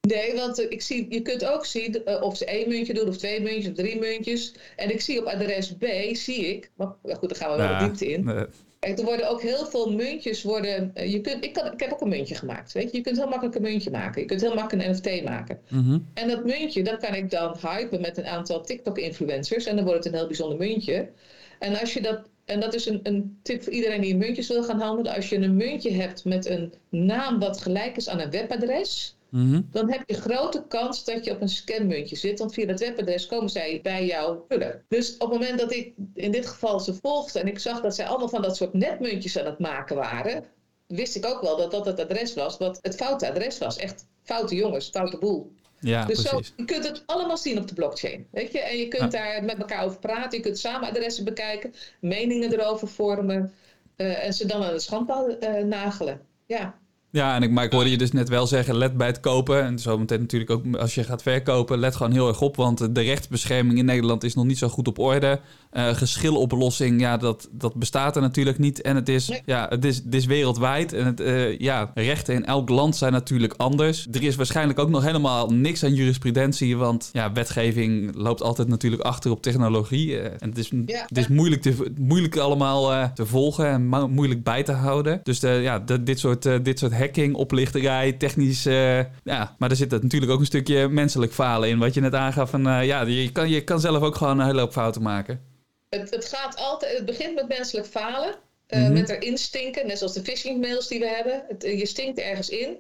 [0.09, 3.41] Nee, want ik zie, je kunt ook zien of ze één muntje doen, of twee
[3.41, 4.55] muntjes, of drie muntjes.
[4.77, 7.79] En ik zie op adres B, zie ik, maar goed, daar gaan we wel ja,
[7.79, 8.25] diepte in.
[8.25, 8.45] Nee.
[8.83, 10.93] Er worden ook heel veel muntjes worden.
[10.95, 12.73] Je kunt, ik, kan, ik heb ook een muntje gemaakt.
[12.73, 12.97] Weet je?
[12.97, 14.21] je kunt heel makkelijk een muntje maken.
[14.21, 15.61] Je kunt heel makkelijk een NFT maken.
[15.69, 16.07] Mm -hmm.
[16.15, 19.67] En dat muntje, dat kan ik dan hypen met een aantal TikTok-influencers.
[19.67, 21.09] En dan wordt het een heel bijzonder muntje.
[21.59, 22.21] En als je dat.
[22.45, 25.15] En dat is een, een tip voor iedereen die muntjes wil gaan handelen.
[25.15, 29.69] Als je een muntje hebt met een naam wat gelijk is aan een webadres Mm-hmm.
[29.71, 32.39] Dan heb je grote kans dat je op een scanmuntje zit.
[32.39, 34.85] Want via dat webadres komen zij bij jou vullen.
[34.89, 37.95] Dus op het moment dat ik in dit geval ze volgde en ik zag dat
[37.95, 40.45] zij allemaal van dat soort netmuntjes aan het maken waren,
[40.87, 43.77] wist ik ook wel dat dat het adres was wat het foute adres was.
[43.77, 45.53] Echt foute jongens, foute boel.
[45.81, 46.47] Ja, dus precies.
[46.49, 48.27] Zo, je kunt het allemaal zien op de blockchain.
[48.31, 48.61] Weet je?
[48.61, 50.39] En je kunt daar met elkaar over praten.
[50.39, 53.53] Je kunt samen adressen bekijken, meningen erover vormen.
[53.97, 56.21] Uh, en ze dan aan de schandpaal uh, nagelen.
[56.47, 56.81] Ja.
[57.13, 59.63] Ja, en ik, maar hoorde je dus net wel zeggen, let bij het kopen.
[59.63, 62.57] En zometeen natuurlijk ook als je gaat verkopen, let gewoon heel erg op.
[62.57, 65.41] Want de rechtsbescherming in Nederland is nog niet zo goed op orde.
[65.77, 68.81] Uh, geschiloplossing, ja, dat, dat bestaat er natuurlijk niet.
[68.83, 69.43] En het is, Nee.
[69.45, 70.93] ja, het is, het is wereldwijd.
[70.93, 74.07] En het, uh, ja, rechten in elk land zijn natuurlijk anders.
[74.13, 76.77] Er is waarschijnlijk ook nog helemaal niks aan jurisprudentie.
[76.77, 80.07] Want ja, wetgeving loopt altijd natuurlijk achter op technologie.
[80.09, 81.05] Uh, en het is, Ja.
[81.07, 85.21] het is moeilijk, te, moeilijk allemaal te volgen en mo- moeilijk bij te houden.
[85.23, 88.63] Dus de, ja, de, dit, soort, dit soort hacking, oplichterij, technisch...
[88.63, 91.79] ja, maar er zit natuurlijk ook een stukje menselijk falen in.
[91.79, 92.51] Wat je net aangaf.
[92.51, 95.41] Van, ja, je kan, je kan zelf ook gewoon een hele hoop fouten maken.
[96.01, 98.35] Het, het gaat altijd, het begint met menselijk falen.
[98.69, 98.93] Uh, Mhm.
[98.93, 101.45] Met erin stinken, net zoals de phishing mails die we hebben.
[101.49, 102.77] Het, je stinkt ergens in.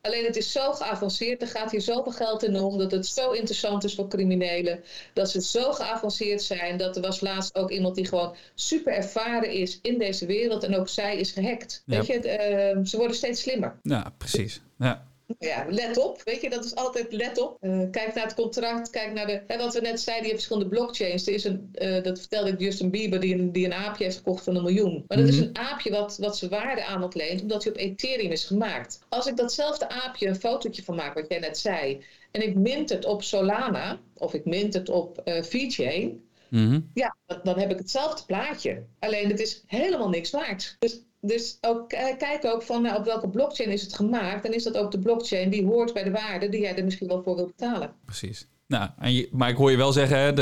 [0.00, 3.30] Alleen het is zo geavanceerd, er gaat hier zoveel geld in om, dat het zo
[3.30, 4.80] interessant is voor criminelen.
[5.12, 9.50] Dat ze zo geavanceerd zijn, dat er was laatst ook iemand die gewoon super ervaren
[9.50, 11.82] is in deze wereld en ook zij is gehackt.
[11.86, 11.96] Ja.
[11.96, 13.78] Weet je, uh, ze worden steeds slimmer.
[13.82, 14.60] Ja, precies.
[14.78, 15.06] Ja.
[15.38, 16.22] Ja, let op.
[16.24, 17.56] Weet je, dat is altijd let op.
[17.60, 19.42] Uh, kijk naar het contract, kijk naar de...
[19.46, 21.26] Hè, wat we net zeiden, je hebt verschillende blockchains.
[21.26, 24.16] Er is een, uh, dat vertelde ik Justin Bieber, die een, die een aapje heeft
[24.16, 25.04] gekocht van een miljoen.
[25.08, 25.34] Maar dat Mhm.
[25.36, 28.98] is een aapje wat, wat zijn waarde aan ontleent, omdat hij op Ethereum is gemaakt.
[29.08, 32.88] Als ik datzelfde aapje een fotootje van maak, wat jij net zei, en ik mint
[32.88, 36.80] het op Solana, of ik mint het op uh, VeChain, Mhm.
[36.94, 38.82] ja, dan, dan heb ik hetzelfde plaatje.
[38.98, 40.76] Alleen het is helemaal niks waard.
[40.78, 44.44] Dus, dus ook, eh, kijk ook van nou, op welke blockchain is het gemaakt.
[44.44, 47.08] En is dat ook de blockchain die hoort bij de waarde die jij er misschien
[47.08, 47.92] wel voor wilt betalen.
[48.04, 48.48] Precies.
[48.68, 50.32] Nou, en je, maar ik hoor je wel zeggen, hè,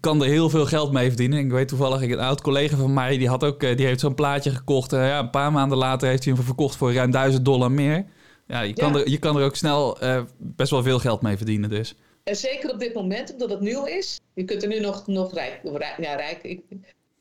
[0.00, 1.38] kan er heel veel geld mee verdienen.
[1.38, 4.00] Ik weet toevallig, ik- een oud collega van mij, die, had ook, eh, die heeft
[4.00, 4.92] zo'n plaatje gekocht.
[4.92, 8.04] Eh, ja, een paar maanden later heeft hij hem verkocht voor ruim 1000 dollar meer.
[8.46, 8.98] Ja, je kan, Ja.
[8.98, 11.94] Er, je kan er ook snel eh, best wel veel geld mee verdienen dus.
[12.24, 14.20] En zeker op dit moment, omdat het nieuw is.
[14.34, 15.60] Je kunt er nu nog, nog rijk,
[15.98, 16.60] ja, rijk, ik,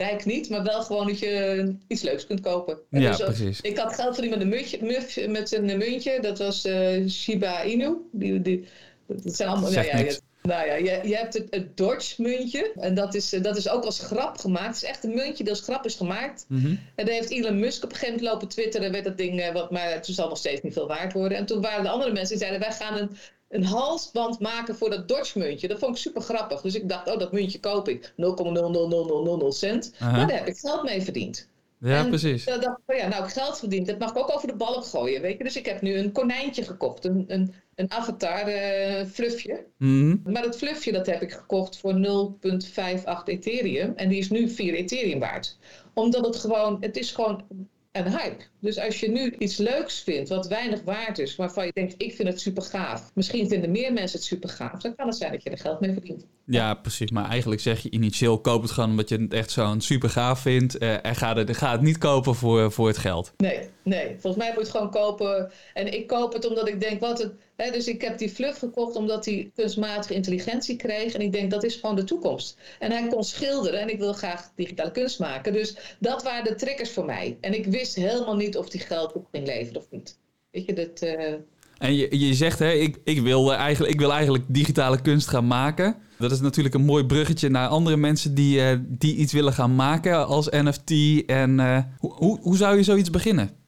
[0.04, 2.80] rijk niet, maar wel gewoon dat je iets leuks kunt kopen.
[2.90, 3.62] En Ja, dus, precies.
[3.62, 7.64] Ik had geld verdiend met een, muntje, muf, met een muntje, dat was eh, Shiba
[7.64, 7.96] Inu.
[8.12, 8.68] Die, die,
[9.08, 12.72] dat zijn allemaal, Zegt nou ja, nou ja, je, je hebt het, het Dodge muntje.
[12.76, 14.68] En dat is, eh, dat is ook als grap gemaakt.
[14.68, 16.46] Het is echt een muntje dat als grap is gemaakt.
[16.48, 16.76] Mhm.
[16.96, 18.92] En daar heeft Elon Musk op een gegeven moment lopen twitteren.
[18.92, 21.38] werd dat ding, eh, wat, maar het zal nog steeds niet veel waard worden.
[21.38, 23.10] En toen waren de andere mensen die zeiden, wij gaan een,
[23.50, 25.68] een halsband maken voor dat Dodge muntje.
[25.68, 26.62] Dat vond ik super grappig.
[26.62, 28.14] Dus ik dacht, oh dat muntje koop ik.
[28.16, 29.94] 0,00000 cent.
[30.00, 31.50] Maar daar heb ik geld mee verdiend.
[31.80, 32.46] Ja, En precies.
[32.46, 33.88] Dan dacht ik, oh ja, nou ik geld verdiend.
[33.88, 35.44] Dat mag ik ook over de balk gooien, weet je.
[35.44, 37.06] Dus ik heb nu een konijntje gekocht.
[37.06, 39.66] Een, een, een avatar eh, fluffje.
[39.78, 40.18] Mhm.
[40.24, 43.94] Maar dat fluffje dat heb ik gekocht voor 0,58 Ethereum.
[43.96, 45.58] En die is nu 4 Ethereum waard.
[45.94, 47.44] Omdat het gewoon, het is gewoon
[47.92, 48.44] een hype.
[48.60, 52.16] Dus als je nu iets leuks vindt wat weinig waard is, waarvan je denkt, ik
[52.16, 53.12] vind het super gaaf.
[53.14, 54.82] Misschien vinden meer mensen het super gaaf.
[54.82, 56.26] Dan kan het zijn dat je er geld mee verdient.
[56.46, 57.12] Ja, precies.
[57.12, 60.40] Maar eigenlijk zeg je initieel, koop het gewoon omdat je het echt zo'n super gaaf
[60.40, 60.78] vindt.
[60.78, 63.34] eh, en ga het, ga het niet kopen voor, voor het geld.
[63.38, 64.16] Nee, nee.
[64.20, 65.52] Volgens mij moet je het gewoon kopen.
[65.74, 67.34] En ik koop het omdat ik denk, wat het...
[67.68, 71.14] Dus ik heb die fluff gekocht omdat hij kunstmatige intelligentie kreeg.
[71.14, 72.58] En ik denk, dat is gewoon de toekomst.
[72.80, 75.54] En hij kon schilderen en ik wil graag digitale kunst maken.
[75.54, 77.38] Dus dat waren de triggers voor mij.
[77.42, 80.18] En ik wist helemaal niet of die geld op ging leveren of niet.
[80.52, 81.00] Weet je, dat...
[81.00, 81.34] eh,
[81.78, 85.48] En je, je zegt, hè, ik, ik, wil eigenlijk, ik wil eigenlijk digitale kunst gaan
[85.48, 85.96] maken.
[86.18, 89.76] Dat is natuurlijk een mooi bruggetje naar andere mensen die, eh, die iets willen gaan
[89.76, 90.92] maken als NFT.
[91.26, 93.59] En eh, hoe, hoe zou je zoiets beginnen?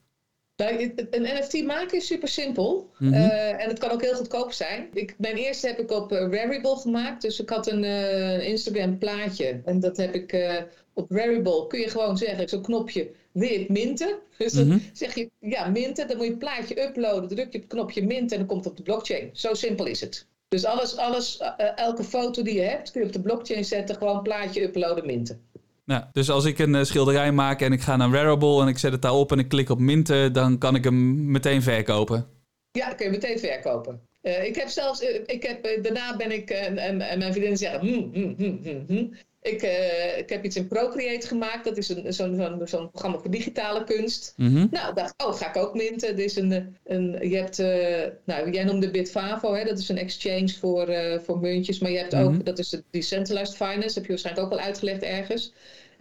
[0.56, 2.90] Een NFT maken is super simpel.
[2.98, 3.12] Mhm.
[3.12, 4.88] Eh, en het kan ook heel goedkoop zijn.
[4.92, 7.22] Ik, mijn eerste heb ik op eh, Rarible gemaakt.
[7.22, 9.60] Dus ik had een eh, Instagram plaatje.
[9.64, 10.36] En dat heb ik
[10.94, 11.66] op Rarible.
[11.66, 14.18] Kun je gewoon zeggen, zo'n knopje, wil je het minten?
[14.38, 14.78] Dus dan Mhm.
[14.92, 16.08] zeg je, ja, minten.
[16.08, 17.28] Dan moet je het plaatje uploaden.
[17.28, 19.30] Druk je op het knopje minten en dan komt het op de blockchain.
[19.32, 20.26] Zo simpel is het.
[20.48, 21.38] Dus alles, alles
[21.76, 23.96] elke foto die je hebt, kun je op de blockchain zetten.
[23.96, 25.42] Gewoon plaatje uploaden, minten.
[25.92, 28.78] Nou, dus als ik een eh, schilderij maak en ik ga naar Wearable en ik
[28.78, 32.26] zet het daarop en ik klik op minten, dan kan ik hem meteen verkopen.
[32.72, 34.00] Ja, dan kun je meteen verkopen.
[34.22, 37.18] Eh, ik heb zelfs, eh, ik heb, eh, daarna ben ik, eh, en, en, en
[37.18, 39.04] mijn vriendinnen zeggen, hm, hm, hm, hm, hm.
[39.42, 41.64] Ik, eh, ik heb iets in Procreate gemaakt.
[41.64, 44.34] Dat is een- zo'n zo'n zo'n programma voor digitale kunst.
[44.36, 44.66] Mhm.
[44.70, 46.08] Nou, dacht, oh, ga ik ook minten.
[46.08, 49.64] Er is een, eh, een, je hebt, eh, nou, jij noemde Bitfavo, hè?
[49.64, 51.78] dat is een exchange voor, eh, voor muntjes.
[51.78, 52.22] Maar je hebt Mhm.
[52.22, 55.52] ook, dat is de decentralized finance, heb je waarschijnlijk ook al uitgelegd ergens.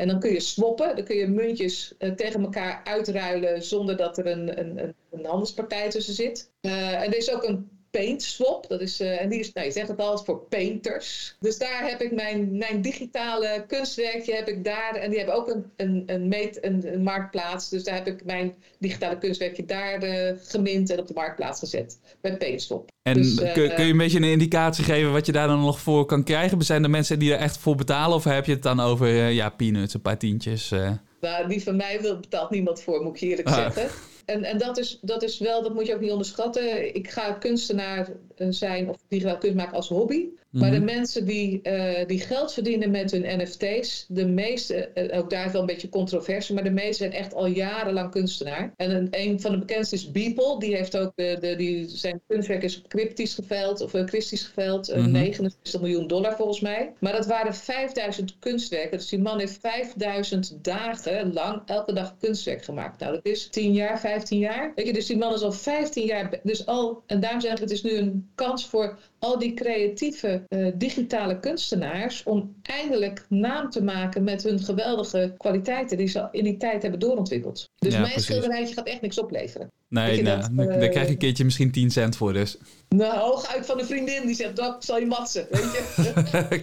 [0.02, 4.18] En dan kun je swappen, dan kun je muntjes eh, tegen elkaar uitruilen zonder dat
[4.18, 6.52] er een, een, een, handelspartij tussen zit.
[6.62, 8.66] Eh, en er is ook een Paint Swap.
[8.70, 11.36] Dat is, en die is, nou, je zegt het al, voor painters.
[11.40, 14.96] Dus daar heb ik mijn, mijn digitale kunstwerkje heb ik daar.
[14.96, 17.70] En die hebben ook een, een, een, meet, een, een marktplaats.
[17.70, 22.00] Dus daar heb ik mijn digitale kunstwerkje daar uh, gemint en op de marktplaats gezet.
[22.22, 22.90] Bij Painswap.
[23.04, 25.60] En Dus, kun, eh, kun je een beetje een indicatie geven wat je daar dan
[25.60, 26.62] nog voor kan krijgen?
[26.62, 28.16] Zijn er mensen die er echt voor betalen?
[28.16, 30.72] Of heb je het dan over eh, ja, peanuts, een paar tientjes?
[30.72, 30.92] eh?
[31.22, 33.56] Nou, die van mij wil, betaalt niemand voor, moet ik eerlijk Ah.
[33.56, 33.90] zeggen.
[34.26, 36.96] En, en dat, is, dat is wel, dat moet je ook niet onderschatten.
[36.96, 40.30] Ik ga kunstenaar eh, zijn of digitaal kunst maken als hobby.
[40.52, 40.86] Maar de Mhm.
[40.86, 45.52] mensen die, eh, die geld verdienen met hun NFT's, de meeste, eh, ook daar is
[45.52, 48.74] wel een beetje controverse, maar de meeste zijn echt al jarenlang kunstenaar.
[48.78, 52.22] En een, een van de bekendste is Beeple, die heeft ook de, de, die, zijn
[52.28, 55.12] kunstwerk is cryptisch geveild, of uh, christisch geveild, Mhm.
[55.12, 56.94] 69 miljoen dollar volgens mij.
[57.00, 62.64] Maar dat waren 5000 kunstwerken, dus die man heeft 5000 dagen lang elke dag kunstwerk
[62.64, 63.00] gemaakt.
[63.00, 64.72] Nou, dat is 10 jaar, 15 jaar.
[64.76, 67.60] Weet je, dus die man is al 15 jaar, dus al, en daarom zeg ik,
[67.60, 73.70] het is nu een kans voor al die creatieve eh, digitale kunstenaars om eindelijk naam
[73.70, 77.70] te maken met hun geweldige kwaliteiten die ze in die tijd hebben doorontwikkeld.
[77.76, 78.30] Dus Ja, mijn precies.
[78.30, 79.68] schilderijtje gaat echt niks opleveren.
[79.88, 82.58] Nee, nou, dat, dan- eh, daar krijg je een keertje misschien 10 cent voor dus.
[82.90, 85.72] Nou, hooguit van een vriendin die zegt, dat zal je matsen, weet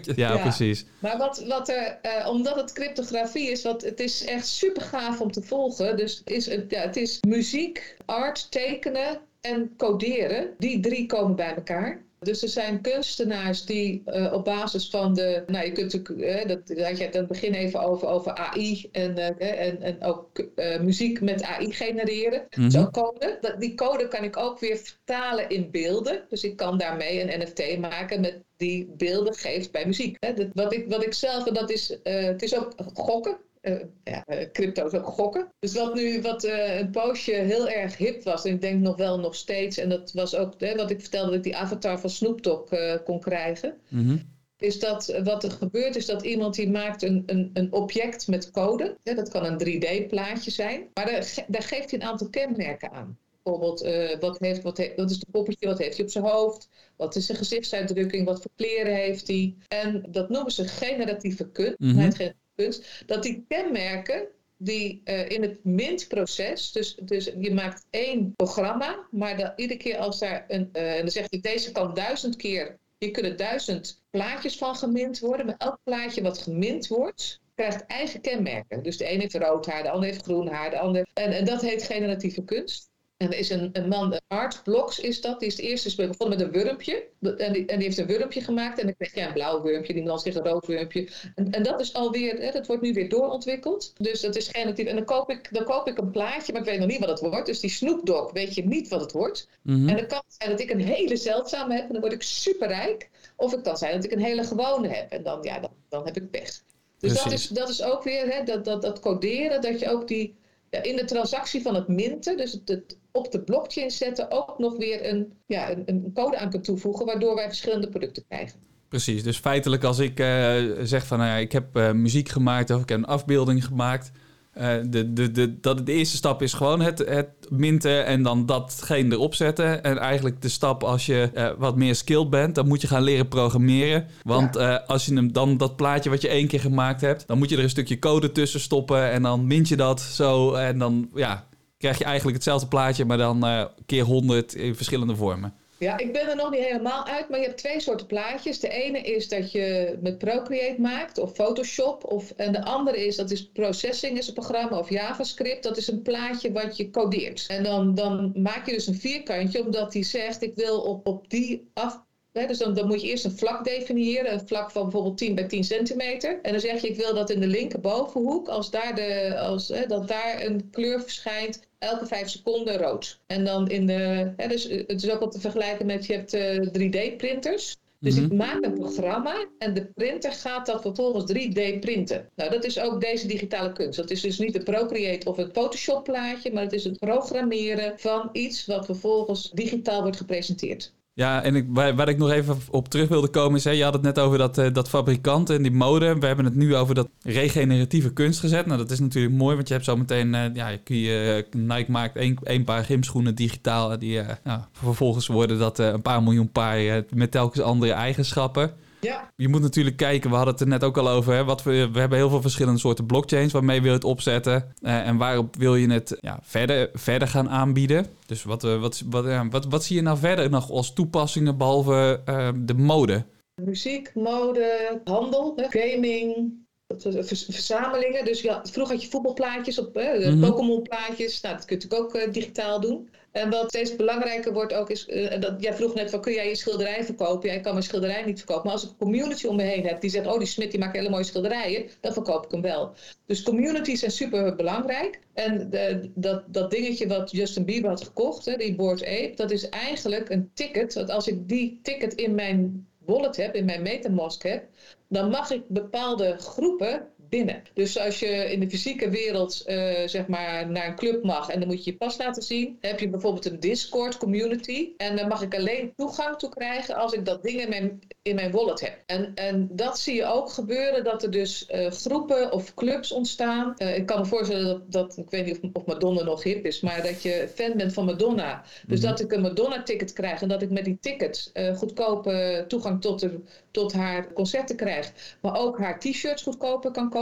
[0.05, 0.13] je.
[0.17, 0.39] ja, Ja.
[0.39, 0.85] precies.
[0.99, 5.21] Maar wat, wat er, eh, omdat het cryptografie is, wat, het is echt super gaaf
[5.21, 5.97] om te volgen.
[5.97, 10.47] Dus is het, ja, het is muziek, art, tekenen en coderen.
[10.59, 12.03] Die drie komen bij elkaar.
[12.21, 15.43] Dus er zijn kunstenaars die eh, op basis van de.
[15.47, 16.21] Nou, je kunt natuurlijk.
[16.21, 20.03] eh, dat, dat had je het begin even over, over AI en, eh, en, en
[20.03, 22.47] ook eh, muziek met AI genereren.
[22.57, 22.71] Mhm.
[22.71, 23.39] Zo code.
[23.41, 26.25] Dat, die code kan ik ook weer vertalen in beelden.
[26.29, 30.17] Dus ik kan daarmee een NFT maken met die beelden geeft bij muziek.
[30.21, 33.37] Hè, dat, wat, ik, wat ik zelf, en dat is, het is ook gokken.
[33.69, 35.49] Eh, ja, eh, crypto is ook gokken.
[35.59, 38.97] Dus wat nu, wat eh, een poosje heel erg hip was, en ik denk nog
[38.97, 42.01] wel nog steeds, en dat was ook hè, wat ik vertelde, dat ik die avatar
[42.01, 44.17] van Snoop Dogg eh, kon krijgen Mhm.
[44.59, 48.27] is dat eh, wat er gebeurt, is dat iemand die maakt een, een, een object
[48.27, 48.97] met code.
[49.03, 50.89] Ja, dat kan een 3D-plaatje zijn.
[50.95, 53.19] Maar daar, daar geeft hij een aantal kenmerken aan.
[53.43, 56.25] Bijvoorbeeld, eh, wat, heeft, wat, heeft, wat is de poppetje, wat heeft hij op zijn
[56.25, 56.69] hoofd?
[56.97, 58.27] Wat is zijn gezichtsuitdrukking?
[58.27, 59.55] Wat voor kleren heeft hij?
[59.69, 61.77] En dat noemen ze generatieve kunst.
[61.79, 68.35] Generatieve kunst dat die kenmerken die eh, in het mintproces, dus, dus je maakt één
[68.37, 71.95] programma, maar dat, iedere keer als daar een, eh, en dan zeg je deze kan
[71.95, 77.41] duizend keer, hier kunnen duizend plaatjes van gemint worden, maar elk plaatje wat gemint wordt,
[77.55, 78.83] krijgt eigen kenmerken.
[78.83, 81.45] Dus de ene heeft rood haar, de ander heeft groen haar, de ander, en, en
[81.45, 82.88] dat heet generatieve kunst.
[83.19, 86.09] En er is een, een man, Art Blocks is dat, die is de eerste speel
[86.09, 87.07] begonnen met een wurmpje.
[87.21, 89.93] En die, en die heeft een wurmpje gemaakt en dan krijg je een blauw wurmpje,
[89.93, 91.09] die man zegt een rood wurmpje.
[91.35, 93.93] En, en dat is alweer, hè, dat wordt nu weer doorontwikkeld.
[93.97, 94.87] Dus dat is generatief.
[94.87, 97.09] En dan koop, ik, dan koop ik een plaatje, maar ik weet nog niet wat
[97.09, 97.47] het wordt.
[97.47, 99.49] Dus die Snoop Dogg weet je niet wat het wordt.
[99.63, 99.89] Mhm.
[99.89, 102.23] En dan kan het zijn dat ik een hele zeldzame heb en dan word ik
[102.23, 103.11] superrijk.
[103.37, 106.05] Of het kan zijn dat ik een hele gewone heb en dan, ja, dan, dan
[106.05, 106.63] heb ik pech.
[106.99, 110.09] Dus dat is, dat is ook weer hè, dat, dat, dat coderen, dat je ook
[110.09, 110.37] die
[110.71, 115.09] in de transactie van het minten, dus het, op de blockchain zetten, ook nog weer
[115.09, 118.61] een, ja, een, een code aan kunt toevoegen, waardoor wij verschillende producten krijgen.
[118.89, 122.83] Precies, dus feitelijk als ik eh, zeg van ja, ik heb eh, muziek gemaakt of
[122.83, 124.11] ik heb een afbeelding gemaakt.
[124.59, 128.47] Eh, de, de, de, dat de eerste stap is gewoon het, het minten en dan
[128.47, 129.83] datgene erop zetten.
[129.83, 133.03] En eigenlijk de stap als je eh, wat meer skilled bent, dan moet je gaan
[133.03, 134.07] leren programmeren.
[134.23, 137.39] Want eh, als je hem dan dat plaatje wat je één keer gemaakt hebt, dan
[137.39, 140.53] moet je er een stukje code tussen stoppen en dan mint je dat zo.
[140.53, 141.47] En dan ja,
[141.79, 145.55] krijg je eigenlijk hetzelfde plaatje, maar dan keer 100 in verschillende vormen.
[145.79, 148.61] Ja, ik ben er nog niet helemaal uit, maar je hebt twee soorten plaatjes.
[148.61, 152.05] De ene is dat je met Procreate maakt of Photoshop.
[152.05, 155.63] Of, en de andere is, dat is Processing, is een programma, of JavaScript.
[155.63, 157.45] Dat is een plaatje wat je codeert.
[157.49, 161.31] En dan, dan maak je dus een vierkantje, omdat die zegt, ik wil op, op
[161.31, 162.07] die af...
[162.33, 165.47] Dus dan, dan moet je eerst een vlak definiëren, een vlak van bijvoorbeeld 10 bij
[165.47, 166.39] 10 centimeter.
[166.43, 170.09] En dan zeg je, ik wil dat in de linkerbovenhoek, als daar, de, als, dat
[170.09, 173.21] daar een kleur verschijnt, elke vijf seconden rood.
[173.27, 176.13] En dan in de, hè, dus eh, het is ook wat te vergelijken met, je
[176.13, 177.77] hebt eh, 3D-printers.
[178.01, 178.25] Dus Mhm.
[178.25, 182.29] ik maak een programma en de printer gaat dat vervolgens 3D printen.
[182.35, 183.99] Nou, dat is ook deze digitale kunst.
[183.99, 187.99] Dat is dus niet het Procreate of het Photoshop plaatje, maar het is het programmeren
[187.99, 190.93] van iets wat vervolgens digitaal wordt gepresenteerd.
[191.19, 193.93] Ja, en ik, waar, waar ik nog even op terug wilde komen is, je had
[193.93, 196.19] het net over dat, eh, dat fabrikant en die mode.
[196.19, 198.67] We hebben het nu over dat regeneratieve kunst gezet.
[198.67, 201.61] Nou, dat is natuurlijk mooi, want je hebt zo meteen, eh, ja, kun je, eh,
[201.61, 203.99] Nike maakt één paar gymschoenen digitaal.
[203.99, 208.73] Die, nou, vervolgens worden dat een paar miljoen paar met telkens andere eigenschappen.
[209.01, 209.31] Ja.
[209.37, 211.35] Je moet natuurlijk kijken, we hadden het er net ook al over.
[211.35, 214.75] Hè, wat we, we hebben heel veel verschillende soorten blockchains waarmee wil je het opzetten.
[214.81, 218.07] Uh, en waarop wil je het ja, verder, verder gaan aanbieden.
[218.27, 221.57] Dus wat, uh, wat, wat, uh, wat, wat zie je nou verder nog als toepassingen
[221.57, 222.21] behalve
[222.57, 223.25] de mode?
[223.63, 226.53] Muziek, mode, handel, gaming,
[226.97, 228.25] verzamelingen.
[228.25, 230.41] Dus ja, vroeger had je voetbalplaatjes op, mm -hmm.
[230.41, 231.41] Pokémon plaatjes.
[231.41, 233.09] Nou, dat kun je natuurlijk ook digitaal doen.
[233.33, 236.49] En wat steeds belangrijker wordt ook is, uh, dat, jij vroeg net van kun jij
[236.49, 237.53] je schilderij verkopen?
[237.53, 238.65] Ja, kan mijn schilderij niet verkopen.
[238.65, 240.81] Maar als ik een community om me heen heb die zegt, oh die Smit die
[240.81, 242.95] maakt hele mooie schilderijen, dan verkoop ik hem wel.
[243.27, 245.21] Dus communities zijn super belangrijk.
[245.35, 245.71] En
[246.15, 250.29] dat, dat dingetje wat Justin Bieber had gekocht, hè, die Board Ape, dat is eigenlijk
[250.31, 250.93] een ticket.
[250.93, 254.65] Dat als ik die ticket in mijn wallet heb, in mijn Metamask heb,
[255.09, 257.63] dan mag ik bepaalde groepen binnen.
[257.75, 261.59] Dus als je in de fysieke wereld uh, zeg maar naar een club mag en
[261.59, 265.29] dan moet je je pas laten zien, heb je bijvoorbeeld een Discord community en dan
[265.29, 268.81] mag ik alleen toegang toe krijgen als ik dat ding in mijn, in mijn wallet
[268.81, 269.03] heb.
[269.07, 273.75] En, en dat zie je ook gebeuren, dat er dus uh, groepen of clubs ontstaan.
[273.79, 276.65] Uh, ik kan me voorstellen dat, dat ik weet niet of, of, Madonna nog hip
[276.67, 278.63] is, maar dat je fan bent van Madonna.
[278.87, 279.17] Dus mm-hmm.
[279.17, 283.41] dat ik een Madonna-ticket krijg en dat ik met die tickets goedkope toegang tot, de,
[283.71, 287.18] tot haar concerten krijg, maar ook haar t-shirts goedkoper kan kopen.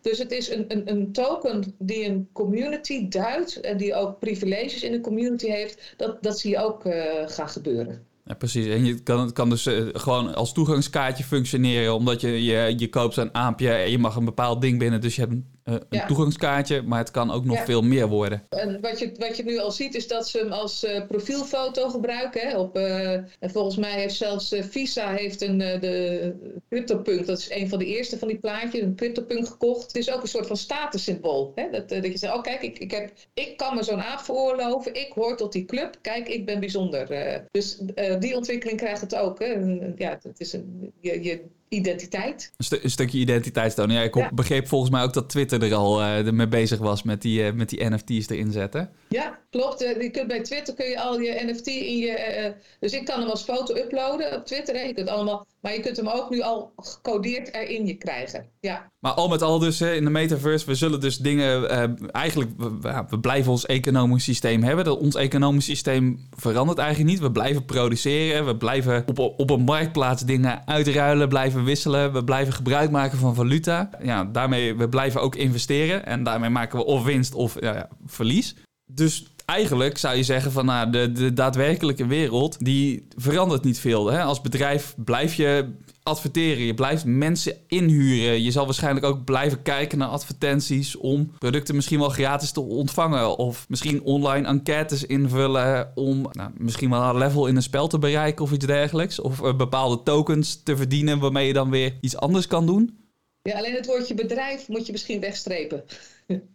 [0.00, 4.82] Dus het is een, een, een token die een community duidt en die ook privileges
[4.82, 5.94] in de community heeft.
[5.96, 6.94] Dat, dat zie je ook uh,
[7.26, 8.06] gaan gebeuren.
[8.24, 8.66] Ja, precies.
[8.66, 12.88] En je kan, het kan dus uh, gewoon als toegangskaartje functioneren, omdat je, je, je
[12.88, 15.00] koopt zo'n aampje en je mag een bepaald ding binnen.
[15.00, 16.06] Dus je hebt een, uh, een ja.
[16.06, 17.64] toegangskaartje, maar het kan ook nog ja.
[17.64, 18.42] veel meer worden.
[18.48, 21.88] En wat je, wat je nu al ziet, is dat ze hem als uh, profielfoto
[21.88, 22.48] gebruiken.
[22.48, 26.34] Hè, op, en volgens mij heeft zelfs Visa heeft een, de
[26.68, 29.86] CryptoPunk, dat is een van de eerste van die plaatjes, een CryptoPunk gekocht.
[29.86, 31.52] Het is ook een soort van statussymbool.
[31.54, 31.70] Hè?
[31.70, 34.94] Dat, dat je zegt, oh kijk, ik, ik, heb, ik kan me zo'n aap veroorloven,
[34.94, 37.44] ik hoor tot die club, kijk, ik ben bijzonder.
[37.50, 37.80] dus
[38.18, 39.38] die ontwikkeling krijgt het ook.
[39.38, 39.52] Hè?
[39.96, 42.52] Ja, het is een, je, je identiteit.
[42.56, 43.96] Een, stu een, stukje identiteit tonen.
[43.96, 44.30] Ja, ik ja.
[44.32, 47.52] begreep volgens mij ook dat Twitter er al uh, mee bezig was met die, uh,
[47.52, 48.90] met die NFT's erin zetten.
[49.08, 49.82] Ja, klopt.
[49.82, 52.54] Uh, je kunt bij Twitter kun je al je NFT in je.
[52.80, 54.74] dus ik kan hem als foto uploaden op Twitter.
[54.74, 54.80] Hè.
[54.80, 58.46] Je kunt allemaal, maar je kunt hem ook nu al gecodeerd erin je krijgen.
[58.60, 58.90] Ja.
[58.98, 61.68] Maar al met al dus in de metaverse, we zullen dus dingen.
[62.12, 64.84] eigenlijk, we, we, blijven ons economisch systeem hebben.
[64.84, 67.20] Dat ons economisch systeem verandert eigenlijk niet.
[67.20, 68.46] We blijven produceren.
[68.46, 71.28] We blijven op, op een marktplaats dingen uitruilen.
[71.28, 73.90] Blijven wisselen, we blijven gebruik maken van valuta.
[74.02, 78.54] Ja, daarmee we blijven ook investeren en daarmee maken we of winst of ja, verlies.
[78.88, 84.06] Dus eigenlijk zou je zeggen van nou, de, de daadwerkelijke wereld die verandert niet veel.
[84.06, 84.22] Hè?
[84.22, 85.68] Als bedrijf blijf je
[86.02, 88.42] adverteren, je blijft mensen inhuren.
[88.42, 93.38] Je zal waarschijnlijk ook blijven kijken naar advertenties om producten misschien wel gratis te ontvangen.
[93.38, 97.98] Of misschien online enquêtes invullen om nou, misschien wel een level in een spel te
[97.98, 99.20] bereiken of iets dergelijks.
[99.20, 103.07] Of uh, bepaalde tokens te verdienen waarmee je dan weer iets anders kan doen.
[103.48, 105.84] Ja, alleen het woordje bedrijf moet je misschien wegstrepen.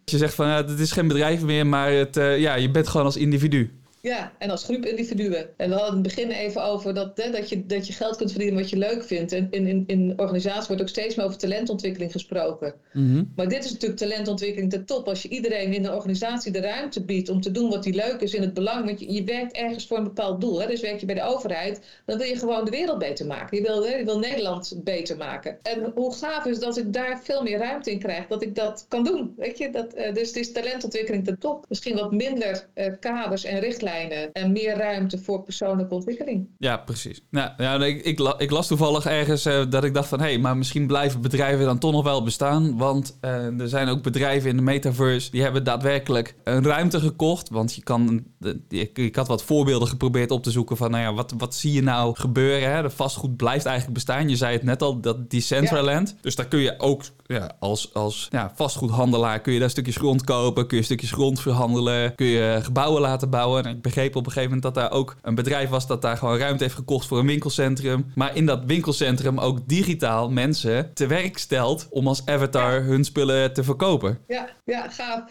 [0.04, 3.06] Je zegt van, het is geen bedrijf meer, maar het, uh, ja, je bent gewoon
[3.06, 3.70] als individu.
[4.04, 5.48] Ja, en als groep individuen.
[5.56, 8.30] En we hadden het begin even over dat, hè, dat, je, dat je geld kunt
[8.30, 9.32] verdienen wat je leuk vindt.
[9.32, 12.74] En in, in, in organisaties wordt ook steeds meer over talentontwikkeling gesproken.
[12.92, 13.32] Mm -hmm.
[13.36, 15.08] Maar dit is natuurlijk talentontwikkeling ten top.
[15.08, 18.20] Als je iedereen in de organisatie de ruimte biedt om te doen wat die leuk
[18.20, 18.84] is in het belang.
[18.84, 20.60] Want je, je werkt ergens voor een bepaald doel.
[20.60, 20.66] Hè?
[20.66, 23.56] Dus werk je bij de overheid, dan wil je gewoon de wereld beter maken.
[23.56, 25.58] Je wil, hè, je wil Nederland beter maken.
[25.62, 28.86] En hoe gaaf is dat ik daar veel meer ruimte in krijg, dat ik dat
[28.88, 29.34] kan doen.
[29.36, 29.70] Weet je?
[29.70, 31.64] Dat, uh, dus het is talentontwikkeling ten top.
[31.68, 33.92] Misschien wat minder uh, kaders en richtlijnen
[34.32, 36.48] en meer ruimte voor persoonlijke ontwikkeling.
[36.58, 37.20] Ja, precies.
[37.30, 40.20] Nou, ja, ik, ik, ik las toevallig ergens uh, dat ik dacht van...
[40.20, 42.76] hé, hey, maar misschien blijven bedrijven dan toch nog wel bestaan.
[42.76, 45.30] Want uh, er zijn ook bedrijven in de metaverse...
[45.30, 47.48] die hebben daadwerkelijk een ruimte gekocht.
[47.48, 48.24] Want je kan...
[48.68, 50.90] Ik, ik had wat voorbeelden geprobeerd op te zoeken van...
[50.90, 52.74] nou ja, wat, wat zie je nou gebeuren?
[52.74, 52.82] Hè?
[52.82, 54.28] De vastgoed blijft eigenlijk bestaan.
[54.28, 56.08] Je zei het net al, dat Decentraland.
[56.08, 56.14] Ja.
[56.20, 59.40] Dus daar kun je ook ja, als, als ja, vastgoedhandelaar...
[59.40, 60.66] kun je daar stukjes grond kopen.
[60.66, 62.14] Kun je stukjes grond verhandelen.
[62.14, 63.64] Kun je gebouwen laten bouwen.
[63.64, 66.16] En ik begreep op een gegeven moment dat daar ook een bedrijf was dat daar
[66.16, 68.12] gewoon ruimte heeft gekocht voor een winkelcentrum.
[68.14, 73.52] Maar in dat winkelcentrum ook digitaal mensen te werk stelt om als avatar hun spullen
[73.52, 74.18] te verkopen.
[74.26, 75.22] Ja, ja, gaaf.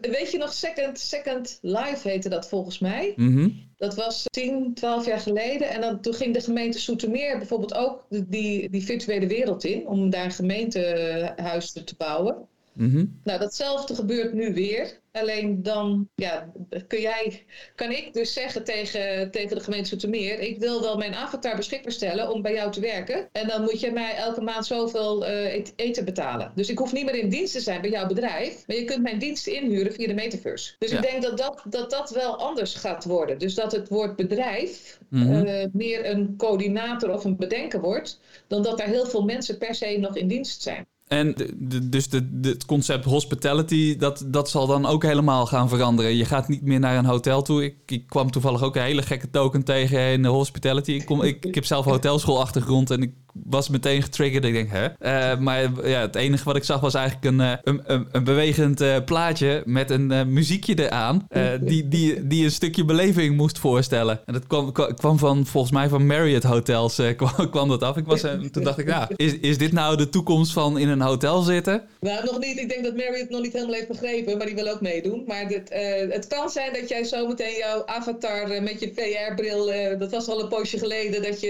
[0.00, 3.12] Weet je nog, Second, Second Life heette dat volgens mij.
[3.16, 3.67] Mm -hmm.
[3.78, 5.68] Dat was 10, 12 jaar geleden.
[5.68, 9.86] En dan, toen ging de gemeente Soetermeer bijvoorbeeld ook die, die virtuele wereld in.
[9.86, 12.48] Om daar een gemeentehuis te bouwen.
[12.78, 13.04] Mhm.
[13.24, 15.00] Nou, datzelfde gebeurt nu weer.
[15.12, 16.52] Alleen dan ja,
[16.86, 20.40] kun jij, kan ik dus zeggen tegen, tegen de gemeente Zoetermeer...
[20.40, 23.28] ik wil wel mijn avatar beschikbaar stellen om bij jou te werken.
[23.32, 26.52] En dan moet je mij elke maand zoveel uh, eten betalen.
[26.54, 28.66] Dus ik hoef niet meer in dienst te zijn bij jouw bedrijf...
[28.66, 30.74] maar je kunt mijn diensten inhuren via de metaverse.
[30.78, 33.38] Dus ik denk dat dat, dat dat wel anders gaat worden.
[33.38, 35.32] Dus dat het woord bedrijf mhm.
[35.32, 38.20] eh, meer een coördinator of een bedenker wordt...
[38.46, 40.86] dan dat er heel veel mensen per se nog in dienst zijn.
[41.08, 41.34] En
[41.82, 46.16] dus de, het concept hospitality, dat, dat zal dan ook helemaal gaan veranderen.
[46.16, 47.64] Je gaat niet meer naar een hotel toe.
[47.64, 50.92] Ik, ik kwam toevallig ook een hele gekke token tegen in de hospitality.
[50.92, 53.12] Ik, kom, ik, ik heb zelf hotelschoolachtergrond en ik
[53.44, 54.44] was meteen getriggerd.
[54.44, 54.84] Ik denk, hè?
[54.84, 58.24] Uh, maar ja, het enige wat ik zag was eigenlijk een, uh, een, een, een,
[58.24, 61.26] bewegend uh, plaatje met een muziekje eraan.
[61.60, 64.20] die, die, die een stukje beleving moest voorstellen.
[64.26, 67.96] En dat kwam, kwam van, volgens mij van Marriott Hotels kwam, kwam, dat af.
[67.96, 68.20] Ik was,
[68.50, 71.82] toen dacht ik, nou, is, is dit nou de toekomst van in een hotel zitten?
[72.00, 72.58] Nou, nog niet.
[72.58, 75.24] Ik denk dat Marriott nog niet helemaal heeft begrepen, maar die wil ook meedoen.
[75.26, 75.68] Maar dit,
[76.10, 80.48] het kan zijn dat jij zometeen jouw avatar met je VR-bril, dat was al een
[80.48, 81.48] poosje geleden, dat je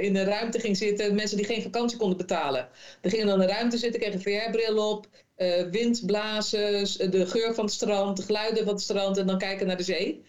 [0.00, 2.68] in een ruimte ging zitten mensen die geen vakantie konden betalen.
[3.00, 5.06] Die gingen dan in de ruimte zitten, kregen VR-bril op,
[5.36, 9.38] uh, wind blazen, de geur van het strand, de geluiden van het strand en dan
[9.38, 10.22] kijken naar de zee.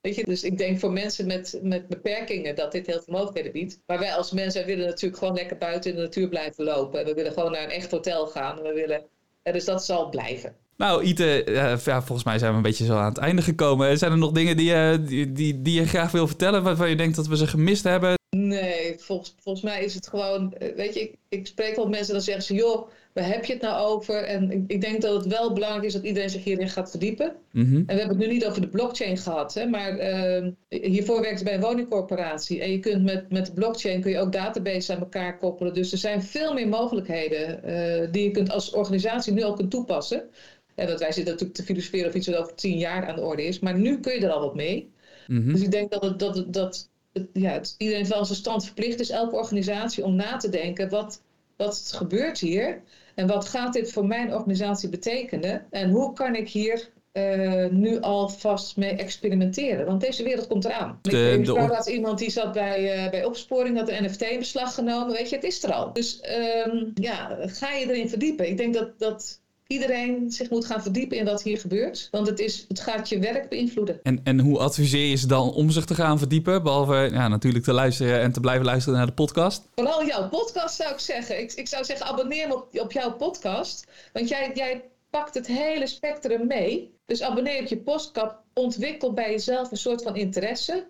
[0.00, 3.52] Weet je, dus ik denk voor mensen met, met beperkingen dat dit heel veel mogelijkheden
[3.52, 3.80] biedt.
[3.86, 7.04] Maar wij als mensen willen natuurlijk gewoon lekker buiten in de natuur blijven lopen.
[7.04, 8.62] We willen gewoon naar een echt hotel gaan.
[8.62, 9.02] We willen,
[9.42, 10.56] dus dat zal blijven.
[10.76, 11.42] Nou, Ite,
[11.84, 13.98] ja, volgens mij zijn we een beetje zo aan het einde gekomen.
[13.98, 17.16] Zijn er nog dingen die, die, die, die je graag wil vertellen, waarvan je denkt
[17.16, 18.19] dat we ze gemist hebben?
[18.36, 21.94] Nee, volgens, volgens mij is het gewoon, eh, weet je, ik, ik spreek wel met
[21.94, 24.24] mensen dan zeggen ze, joh, waar heb je het nou over?
[24.24, 27.36] En ik, ik denk dat het wel belangrijk is dat iedereen zich hierin gaat verdiepen.
[27.52, 27.76] Mhm.
[27.76, 31.44] En we hebben het nu niet over de blockchain gehad, hè, maar uh, hiervoor werkt
[31.44, 32.60] bij een woningcorporatie.
[32.60, 35.74] En je kunt met, met de blockchain kun je ook databases aan elkaar koppelen.
[35.74, 39.70] Dus er zijn veel meer mogelijkheden uh, die je kunt als organisatie nu al kunt
[39.70, 40.28] toepassen.
[40.74, 43.22] En dat wij zitten natuurlijk te filosoferen of iets wat over tien jaar aan de
[43.22, 43.58] orde is.
[43.58, 44.90] Maar nu kun je er al wat mee.
[45.26, 45.52] Mhm.
[45.52, 46.89] Dus ik denk dat, het, dat, dat
[47.32, 51.22] ja, het, iedereen wel zijn stand verplicht is, elke organisatie, om na te denken wat,
[51.56, 52.82] wat gebeurt hier
[53.14, 58.00] en wat gaat dit voor mijn organisatie betekenen en hoe kan ik hier uh, nu
[58.00, 59.86] alvast mee experimenteren.
[59.86, 60.98] Want deze wereld komt eraan.
[61.02, 64.38] De, ik sprak laatst iemand die zat bij, uh, bij opsporing, had een NFT in
[64.38, 65.14] beslag genomen.
[65.14, 65.92] Weet je, het is er al.
[65.92, 66.20] Dus
[66.66, 68.48] um, ja, ga je erin verdiepen.
[68.48, 69.39] Ik denk dat, dat
[69.70, 72.08] iedereen zich moet gaan verdiepen in wat hier gebeurt.
[72.10, 74.00] Want het, is, het gaat je werk beïnvloeden.
[74.02, 76.62] En, en hoe adviseer je ze dan om zich te gaan verdiepen?
[76.62, 79.68] Behalve ja, natuurlijk te luisteren en te blijven luisteren naar de podcast.
[79.74, 81.40] Vooral jouw podcast zou ik zeggen.
[81.40, 83.86] Ik, ik zou zeggen, abonneer me op, op jouw podcast.
[84.12, 86.94] Want jij, jij pakt het hele spectrum mee.
[87.06, 88.34] Dus abonneer op je podcast.
[88.54, 90.86] Ontwikkel bij jezelf een soort van interesse.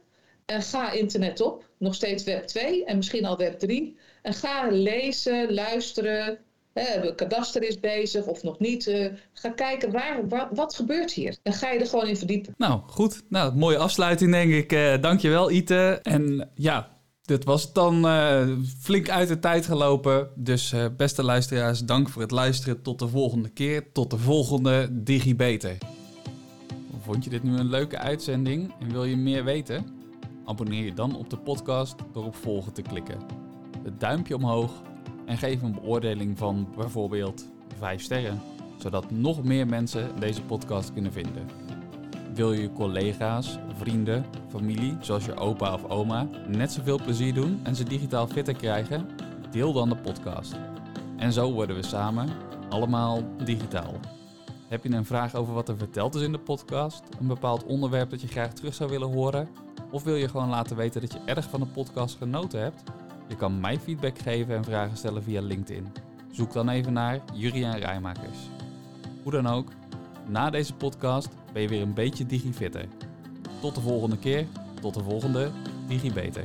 [0.47, 1.65] En ga internet op.
[1.79, 3.97] Nog steeds web 2 en misschien al web 3.
[4.23, 6.39] En ga lezen, luisteren,
[7.17, 8.87] kadaster is bezig of nog niet.
[8.87, 11.37] Uh, ga kijken, waar, wat gebeurt hier?
[11.43, 12.55] En ga je er gewoon in verdiepen.
[12.59, 13.23] Nou, goed.
[13.29, 14.73] Nou, mooie afsluiting denk ik.
[14.73, 15.99] Uh, dankjewel Ite.
[16.03, 16.89] En ja,
[17.23, 18.49] dit was dan uh,
[18.81, 20.29] flink uit de tijd gelopen.
[20.35, 22.83] Dus beste luisteraars, dank voor het luisteren.
[22.83, 23.93] Tot de volgende keer.
[23.93, 25.79] Tot de volgende DigiBeter.
[27.03, 29.87] Vond je dit nu een leuke uitzending en wil je meer weten?
[30.45, 33.19] Abonneer je dan op de podcast door op volgen te klikken.
[33.85, 34.83] Het duimpje omhoog
[35.31, 38.41] en geef een beoordeling van bijvoorbeeld 5 sterren,
[38.79, 41.49] zodat nog meer mensen deze podcast kunnen vinden.
[42.35, 47.77] Wil je collega's, vrienden, familie, zoals je opa of oma, net zoveel plezier doen en
[47.77, 49.07] ze digitaal fitter krijgen?
[49.51, 50.55] Deel dan de podcast.
[51.17, 52.29] En zo worden we samen
[52.69, 53.95] allemaal digitaal.
[54.69, 57.03] Heb je een vraag over wat er verteld is in de podcast?
[57.21, 59.49] Een bepaald onderwerp dat je graag terug zou willen horen?
[59.91, 62.83] Of wil je gewoon laten weten dat je erg van de podcast genoten hebt?
[63.31, 65.93] Je kan mij feedback geven en vragen stellen via LinkedIn.
[66.31, 68.39] Zoek dan even naar Juriaan Rijmakers.
[69.23, 69.69] Hoe dan ook,
[70.27, 72.87] na deze podcast ben je weer een beetje digifitter.
[73.61, 74.47] Tot de volgende keer,
[74.81, 75.51] tot de volgende
[75.89, 76.45] DigiBeter.